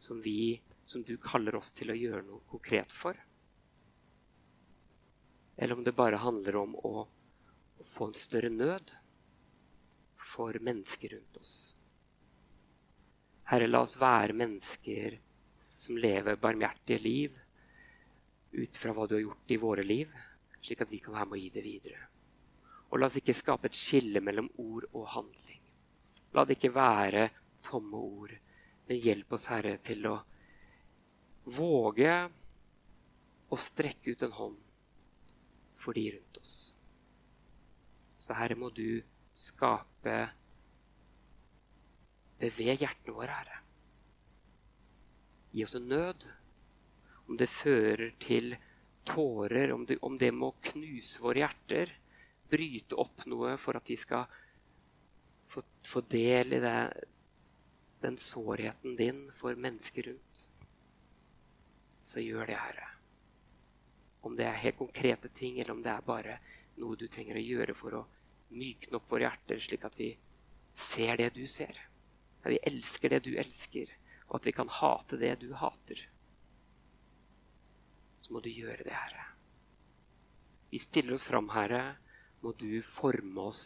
som, 0.00 0.20
vi, 0.24 0.60
som 0.88 1.04
du 1.04 1.18
kaller 1.20 1.58
oss 1.58 1.74
til 1.76 1.92
å 1.92 1.98
gjøre 1.98 2.24
noe 2.24 2.40
konkret 2.48 2.92
for. 2.94 3.18
Eller 5.60 5.76
om 5.76 5.84
det 5.84 5.92
bare 5.92 6.22
handler 6.22 6.56
om 6.56 6.76
å, 6.88 7.08
få 7.80 8.10
en 8.10 8.16
større 8.16 8.50
nød 8.52 8.90
for 10.20 10.56
mennesker 10.60 11.14
rundt 11.14 11.38
oss. 11.40 11.54
Herre, 13.48 13.68
la 13.68 13.80
oss 13.86 13.96
være 14.00 14.36
mennesker 14.36 15.16
som 15.80 15.96
lever 15.96 16.36
barmhjertige 16.36 17.00
liv 17.00 17.38
ut 18.52 18.76
fra 18.76 18.92
hva 18.92 19.08
du 19.08 19.16
har 19.16 19.24
gjort 19.24 19.56
i 19.56 19.60
våre 19.62 19.84
liv, 19.86 20.12
slik 20.60 20.84
at 20.84 20.92
vi 20.92 21.00
kan 21.00 21.16
være 21.16 21.30
med 21.30 21.38
å 21.38 21.40
gi 21.40 21.50
det 21.56 21.64
videre. 21.64 22.09
Og 22.90 22.98
la 22.98 23.06
oss 23.06 23.18
ikke 23.20 23.36
skape 23.36 23.70
et 23.70 23.78
skille 23.78 24.22
mellom 24.24 24.50
ord 24.58 24.88
og 24.90 25.06
handling. 25.14 25.60
La 26.34 26.44
det 26.46 26.58
ikke 26.58 26.74
være 26.74 27.28
tomme 27.62 27.98
ord, 27.98 28.34
men 28.88 29.00
hjelp 29.02 29.36
oss, 29.36 29.46
Herre, 29.50 29.76
til 29.84 30.06
å 30.10 30.16
våge 31.50 32.14
å 33.50 33.58
strekke 33.58 34.14
ut 34.14 34.26
en 34.26 34.36
hånd 34.36 34.58
for 35.80 35.96
de 35.96 36.06
rundt 36.14 36.42
oss. 36.42 36.54
Så 38.20 38.36
Herre, 38.36 38.58
må 38.58 38.70
du 38.74 39.00
skape 39.34 40.18
Beveg 42.40 42.80
hjertene 42.80 43.12
våre, 43.12 43.34
Herre. 43.36 43.58
Gi 45.52 45.64
oss 45.66 45.74
en 45.76 45.90
nød. 45.90 46.24
Om 47.28 47.36
det 47.38 47.50
fører 47.52 48.14
til 48.22 48.54
tårer, 49.06 49.74
om 49.74 49.84
det, 49.86 49.98
om 50.06 50.16
det 50.18 50.30
må 50.34 50.54
knuse 50.70 51.20
våre 51.22 51.44
hjerter, 51.44 51.92
bryte 52.50 52.98
opp 53.00 53.26
noe 53.30 53.56
for 53.60 53.78
at 53.78 53.86
de 53.86 53.96
skal 53.98 54.26
få, 55.50 56.00
del 56.10 56.54
i 56.54 56.60
det, 56.62 56.76
den 58.00 58.16
sårheten 58.18 58.96
din 58.96 59.26
for 59.34 59.58
mennesker 59.58 60.10
rundt, 60.10 60.46
så 62.04 62.22
gjør 62.22 62.46
det, 62.50 62.58
Herre. 62.58 62.88
Om 64.26 64.36
det 64.36 64.46
er 64.46 64.62
helt 64.64 64.78
konkrete 64.78 65.30
ting, 65.34 65.58
eller 65.60 65.74
om 65.74 65.82
det 65.84 65.92
er 65.92 66.06
bare 66.06 66.38
noe 66.80 66.98
du 66.98 67.06
trenger 67.08 67.38
å 67.38 67.44
gjøre 67.44 67.76
for 67.76 67.98
å 68.00 68.06
mykne 68.50 68.98
opp 68.98 69.10
våre 69.10 69.28
hjerter, 69.28 69.62
slik 69.62 69.86
at 69.86 69.98
vi 69.98 70.10
ser 70.74 71.20
det 71.20 71.30
du 71.36 71.44
ser. 71.50 71.76
At 72.42 72.52
vi 72.52 72.60
elsker 72.66 73.14
det 73.14 73.22
du 73.26 73.34
elsker, 73.38 73.92
og 74.28 74.40
at 74.40 74.48
vi 74.48 74.54
kan 74.56 74.70
hate 74.80 75.18
det 75.20 75.34
du 75.42 75.50
hater. 75.58 76.02
Så 78.22 78.32
må 78.34 78.42
du 78.44 78.50
gjøre 78.50 78.84
det, 78.86 78.94
Herre. 78.94 79.26
Vi 80.70 80.78
stiller 80.78 81.16
oss 81.16 81.28
fram, 81.28 81.50
Herre. 81.50 81.96
Må 82.40 82.52
du 82.60 82.80
forme 82.86 83.48
oss 83.50 83.64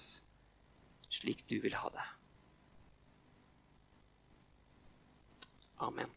slik 1.15 1.45
du 1.51 1.61
vil 1.63 1.77
ha 1.79 1.93
det. 1.95 2.09
Amen. 5.85 6.11